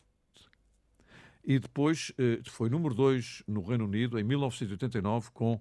[1.50, 5.58] E depois eh, foi número 2 no Reino Unido em 1989 com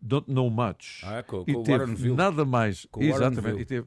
[0.00, 1.02] Don't Know Much.
[1.04, 3.86] Ah, com- e com o teve nada mais, Com exatamente, e teve,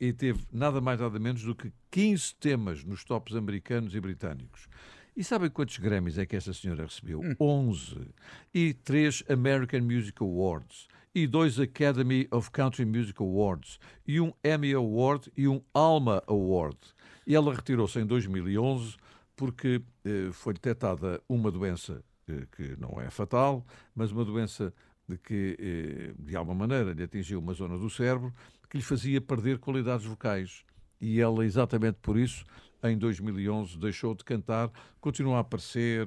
[0.00, 4.66] e teve nada mais nada menos do que 15 temas nos tops americanos e britânicos.
[5.14, 7.20] E sabem quantos Grammys é que esta senhora recebeu?
[7.38, 8.08] 11.
[8.54, 10.88] E 3 American Music Awards.
[11.14, 13.78] E dois Academy of Country Music Awards.
[14.08, 16.78] E um Emmy Award e um Alma Award.
[17.26, 18.96] E ela retirou-se em 2011
[19.36, 24.72] porque eh, foi detectada uma doença eh, que não é fatal, mas uma doença
[25.08, 28.32] de que, eh, de alguma maneira, lhe atingiu uma zona do cérebro
[28.70, 30.64] que lhe fazia perder qualidades vocais.
[31.00, 32.44] E ela, exatamente por isso,
[32.82, 36.06] em 2011, deixou de cantar, continua a aparecer,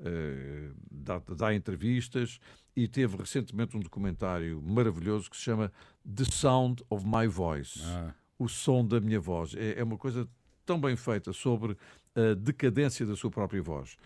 [0.00, 2.38] eh, dá, dá entrevistas
[2.76, 5.72] e teve recentemente um documentário maravilhoso que se chama
[6.04, 7.80] The Sound of My Voice.
[7.84, 8.14] Ah.
[8.38, 9.54] o som da minha voz.
[9.56, 10.28] É, é uma coisa
[10.64, 11.76] tão bem feita sobre
[12.14, 13.96] a decadência da sua própria voz,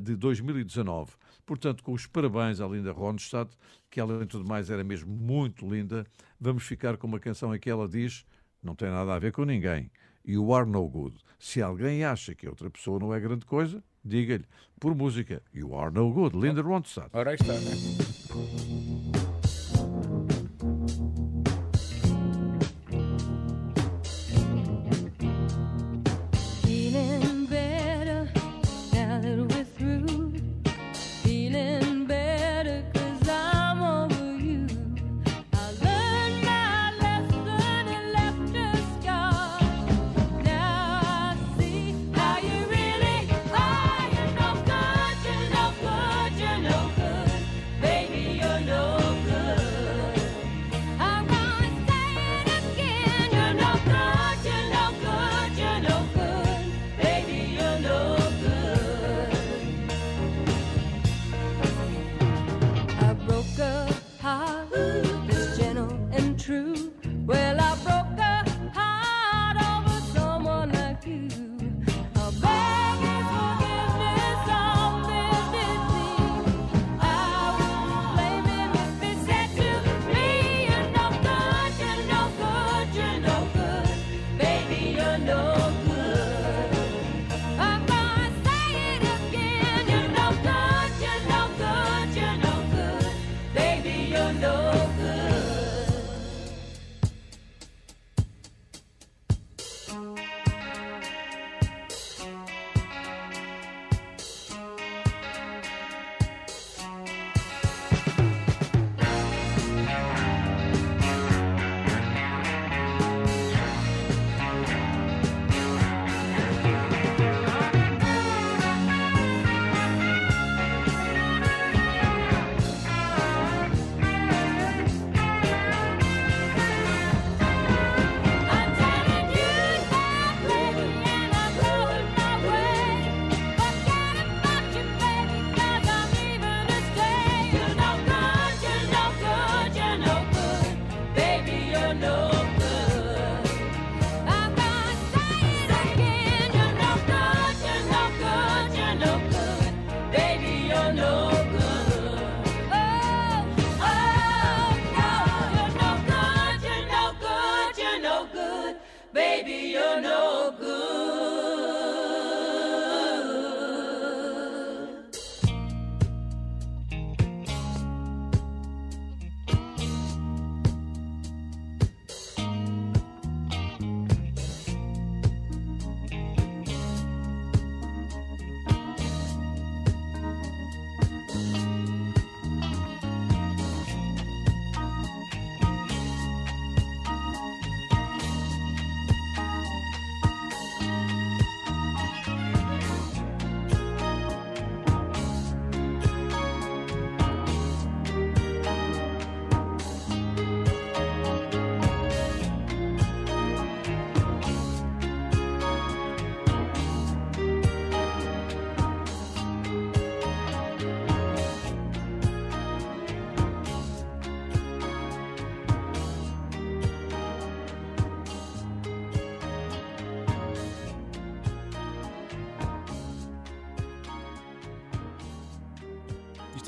[0.00, 1.12] de 2019.
[1.46, 3.56] Portanto, com os parabéns à Linda Ronstadt,
[3.90, 6.06] que ela, em tudo mais, era mesmo muito linda,
[6.38, 8.26] vamos ficar com uma canção em que ela diz:
[8.62, 9.90] não tem nada a ver com ninguém.
[10.26, 11.16] You are no good.
[11.38, 14.44] Se alguém acha que outra pessoa não é grande coisa, diga-lhe,
[14.78, 16.36] por música, You are no good.
[16.36, 17.08] Linda Ronstadt.
[17.12, 19.07] Ora, está, né?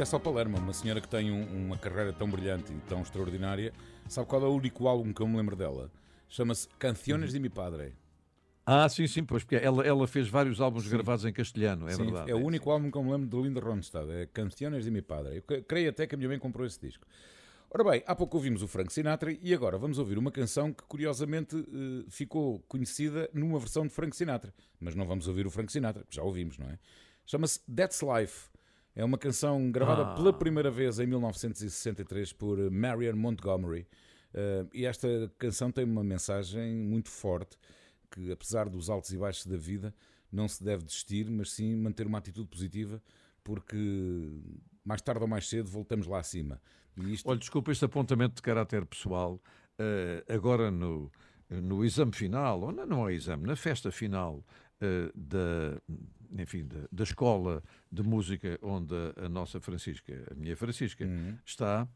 [0.01, 3.02] Isto é só Palermo, uma senhora que tem um- uma carreira tão brilhante e tão
[3.02, 3.70] extraordinária.
[4.09, 5.90] Sabe qual é o único álbum que eu me lembro dela?
[6.27, 7.93] Chama-se Canciones de mi Padre.
[8.64, 12.05] Ah, sim, sim, pois, porque ela, ela fez vários álbuns gravados em castelhano, é Sim,
[12.05, 12.31] verdade.
[12.31, 15.02] É o único álbum que eu me lembro de Linda Ronstadt, é Canciones de mi
[15.02, 15.36] Padre.
[15.36, 17.05] Eu cre- creio até que a minha mãe comprou esse disco.
[17.70, 20.82] Ora bem, há pouco ouvimos o Frank Sinatra e agora vamos ouvir uma canção que
[20.85, 24.55] curiosamente eh, ficou conhecida numa versão de Frank Sinatra.
[24.81, 26.78] Mas não vamos ouvir o Frank Sinatra, já ouvimos, não é?
[27.27, 28.48] Chama-se That's Life.
[28.94, 30.14] É uma canção gravada Ah.
[30.14, 33.86] pela primeira vez em 1963 por Marion Montgomery.
[34.34, 35.08] Eh, e esta
[35.38, 37.56] canção tem uma mensagem muito forte
[38.10, 39.94] que, apesar dos altos e baixos da vida,
[40.30, 43.02] não se deve desistir, mas sim manter uma atitude positiva,
[43.44, 43.76] porque
[44.84, 46.60] mais tarde ou mais cedo voltamos lá acima.
[46.96, 47.28] E isto...
[47.28, 49.40] Olha, desculpa este apontamento de caráter pessoal.
[49.78, 51.10] eh, agora no,
[51.48, 54.44] no exame final, ou não, não é exame, na festa final
[54.80, 55.80] eh, da,
[56.39, 61.05] enfim, da, da escola de música onde a, a nossa Francisca, a minha Francisca,
[61.44, 61.89] está,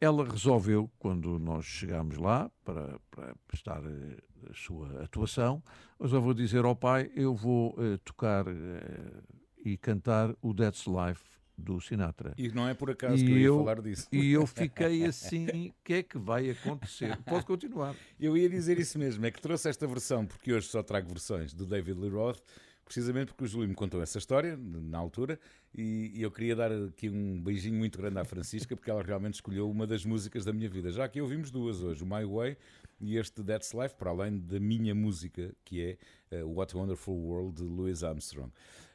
[0.00, 5.62] ela resolveu, quando nós chegámos lá para, para prestar eh, a sua atuação,
[6.00, 9.22] resolveu dizer ao pai: Eu vou eh, tocar eh,
[9.64, 11.24] e cantar o That's Life
[11.56, 12.34] do Sinatra.
[12.36, 14.06] E não é por acaso que eu ia falar disso.
[14.12, 17.16] E eu fiquei assim: o que é que vai acontecer?
[17.24, 17.96] Pode continuar.
[18.20, 21.54] Eu ia dizer isso mesmo, é que trouxe esta versão, porque hoje só trago versões
[21.54, 22.40] do David Lee Roth,
[22.86, 25.38] precisamente porque o Júlio me contou essa história na altura
[25.74, 29.68] e, eu queria dar aqui um beijinho muito grande à Francisca porque ela realmente escolheu
[29.68, 30.90] uma das músicas da minha vida.
[30.92, 32.56] Já que ouvimos duas hoje, o My Way
[33.00, 35.98] e este That's Life, para além da minha música, que
[36.30, 38.52] é uh, What a Wonderful World de Louis Armstrong.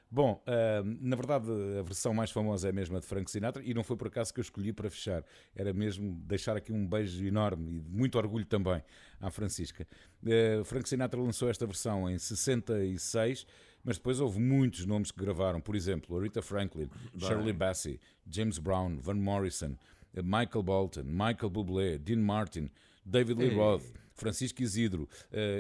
[0.10, 1.50] Bom, uh, na verdade
[1.80, 4.40] a versão mais famosa é a de Frank Sinatra e não foi por acaso que
[4.40, 5.24] eu escolhi para fechar.
[5.54, 8.82] Era mesmo deixar aqui um beijo enorme e de muito orgulho também
[9.20, 9.86] à Francisca.
[10.24, 13.46] Uh, Frank Sinatra lançou esta versão em 66
[13.84, 17.28] mas depois houve muitos nomes que gravaram, por exemplo, Aretha Franklin, Bem.
[17.28, 18.00] Shirley Bassey,
[18.30, 19.76] James Brown, Van Morrison,
[20.16, 22.70] Michael Bolton, Michael Bublé, Dean Martin,
[23.06, 23.56] David Lee.
[23.56, 23.84] Roth,
[24.14, 25.08] Francisco Isidro,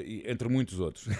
[0.05, 1.07] e- entre muitos outros.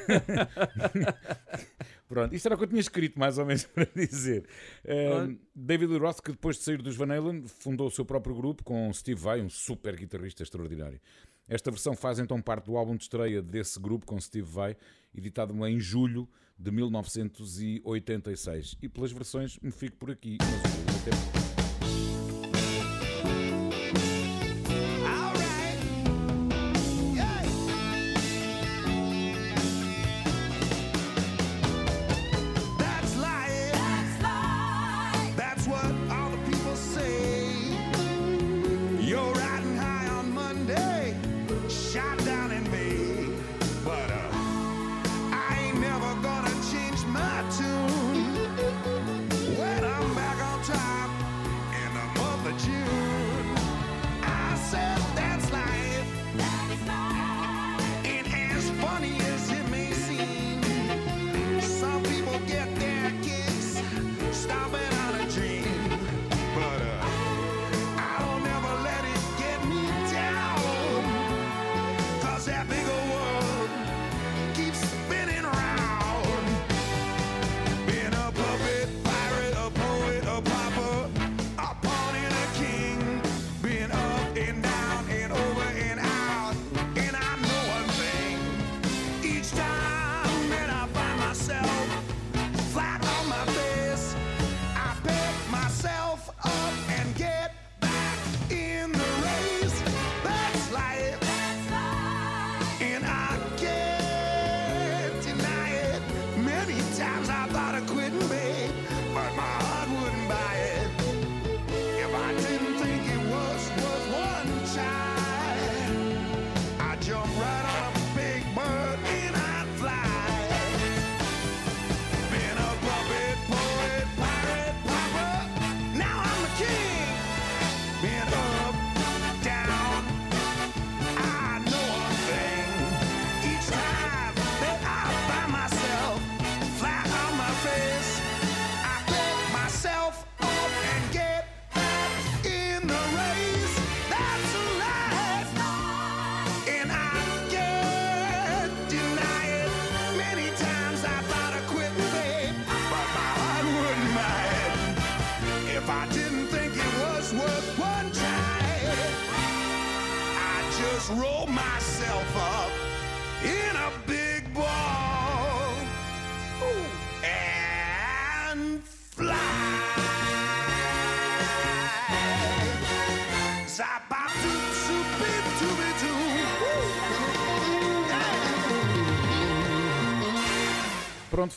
[2.08, 4.46] Pronto, isto era o que eu tinha escrito, mais ou menos, para dizer.
[4.84, 8.36] Eh, David Lee Roth, que depois de sair dos Van Halen, fundou o seu próprio
[8.36, 11.00] grupo com Steve Vai, um super guitarrista extraordinário.
[11.48, 14.76] Esta versão faz então parte do álbum de estreia desse grupo com Steve Vai,
[15.16, 16.28] editado em julho
[16.62, 18.78] de 1986.
[18.82, 20.38] E pelas versões me fico por aqui.
[20.40, 20.62] Mas o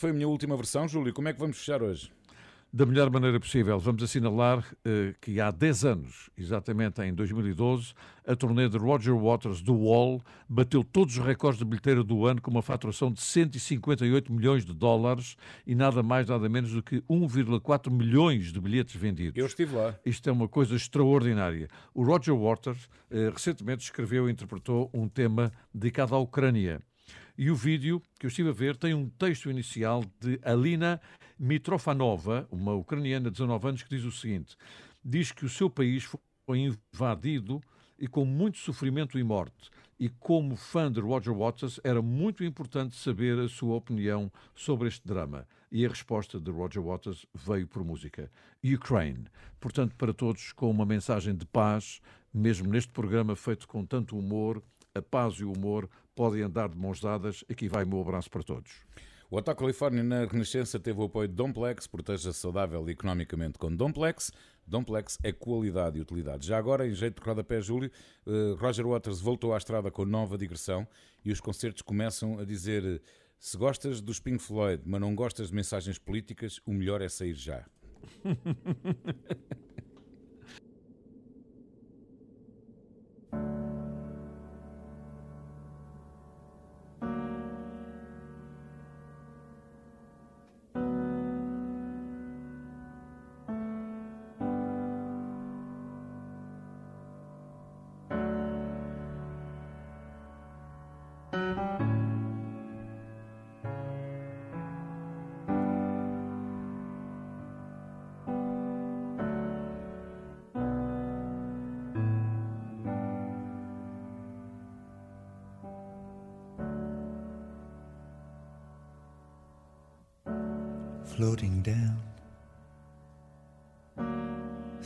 [0.05, 0.87] foi a minha última versão.
[0.87, 2.11] Júlio, como é que vamos fechar hoje?
[2.71, 7.93] Da melhor maneira possível, vamos assinalar eh, que há 10 anos, exatamente em 2012,
[8.27, 12.39] a turnê de Roger Waters do Wall bateu todos os recordes de bilheteira do ano
[12.39, 17.01] com uma faturação de 158 milhões de dólares e nada mais, nada menos do que
[17.09, 19.37] 1,4 milhões de bilhetes vendidos.
[19.37, 19.95] Eu estive lá.
[20.05, 21.67] Isto é uma coisa extraordinária.
[21.95, 26.79] O Roger Waters eh, recentemente escreveu e interpretou um tema dedicado à Ucrânia.
[27.37, 31.01] E o vídeo que eu estive a ver tem um texto inicial de Alina
[31.37, 34.55] Mitrofanova, uma ucraniana de 19 anos, que diz o seguinte:
[35.03, 36.09] diz que o seu país
[36.45, 37.61] foi invadido
[37.99, 39.69] e com muito sofrimento e morte.
[39.99, 45.05] E como fã de Roger Waters, era muito importante saber a sua opinião sobre este
[45.05, 45.45] drama.
[45.69, 48.31] E a resposta de Roger Waters veio por música.
[48.63, 49.25] Ukraine.
[49.59, 52.01] Portanto, para todos, com uma mensagem de paz,
[52.33, 54.61] mesmo neste programa feito com tanto humor,
[54.95, 57.43] a paz e o humor podem andar de mãos dadas.
[57.49, 58.71] Aqui vai o meu abraço para todos.
[59.29, 63.75] O Hotel Califórnia na Renascença teve o apoio de Domplex, proteja saudável e economicamente com
[63.75, 64.31] Domplex.
[64.65, 66.47] Domplex é qualidade e utilidade.
[66.47, 67.91] Já agora, em jeito de rodapé, Júlio,
[68.25, 70.87] eh, Roger Waters voltou à estrada com nova digressão
[71.23, 72.99] e os concertos começam a dizer: eh,
[73.37, 77.33] se gostas dos Pink Floyd, mas não gostas de mensagens políticas, o melhor é sair
[77.33, 77.65] já.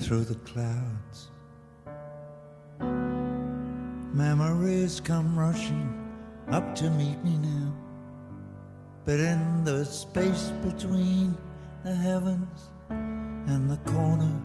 [0.09, 1.29] through the clouds.
[4.11, 5.87] Memories come rushing
[6.49, 7.71] up to meet me now.
[9.05, 11.37] But in the space between
[11.83, 14.41] the heavens and the corner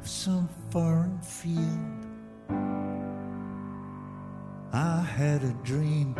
[0.00, 2.06] of some foreign field,
[4.72, 6.14] I had a dream.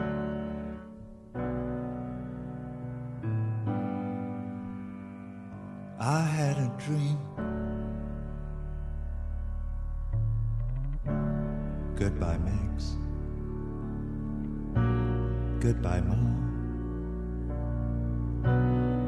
[6.01, 7.52] I had a dream.
[12.03, 12.97] Goodbye, Max.
[15.61, 16.35] Goodbye, Mom.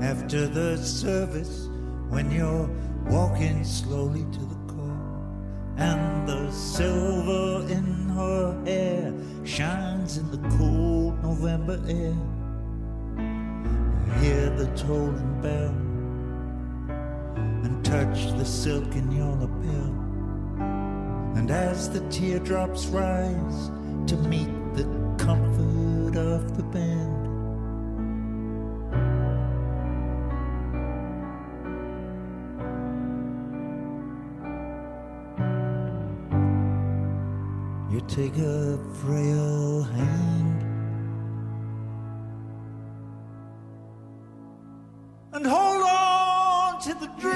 [0.00, 1.68] After the service,
[2.08, 2.70] when you're
[3.06, 4.96] walking slowly to the car,
[5.76, 9.12] and the silver in her hair
[9.42, 12.14] shines in the cold November air,
[14.06, 15.74] you hear the tolling bell
[17.64, 20.03] and touch the silk in your lapel.
[21.36, 23.70] And as the teardrops rise
[24.06, 24.84] to meet the
[25.18, 27.24] comfort of the band,
[37.92, 40.62] you take a frail hand
[45.32, 47.33] and hold on to the a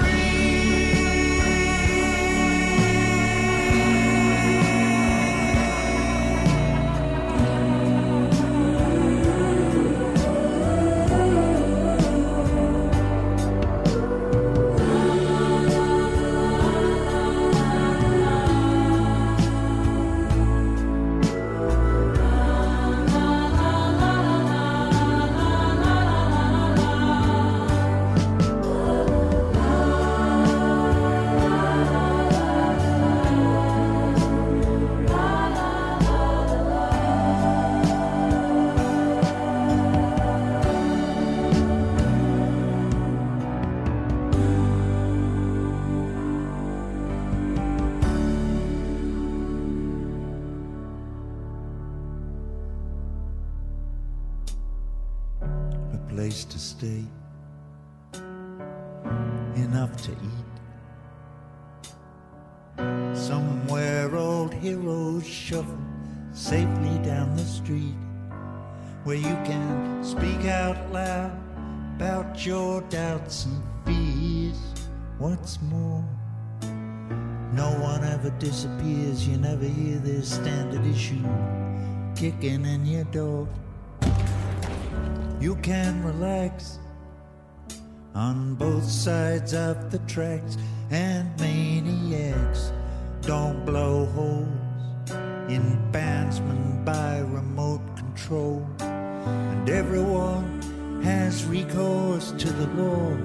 [78.39, 81.23] disappears, you never hear this standard issue
[82.15, 83.47] kicking in your door.
[85.41, 86.79] You can relax
[88.15, 90.57] on both sides of the tracks,
[90.89, 92.71] and maniacs
[93.21, 94.47] don't blow holes
[95.49, 98.65] in bandsmen by remote control.
[98.79, 103.17] And everyone has recourse to the law.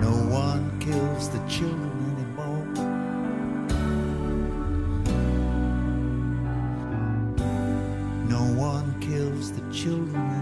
[0.00, 2.66] No one kills the children anymore.
[8.28, 10.39] No one kills the children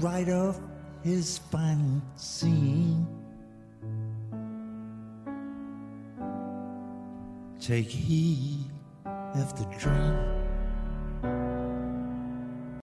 [0.00, 0.58] write off
[1.02, 3.06] his final scene.
[7.60, 8.64] Take heed
[9.34, 10.39] of the dream.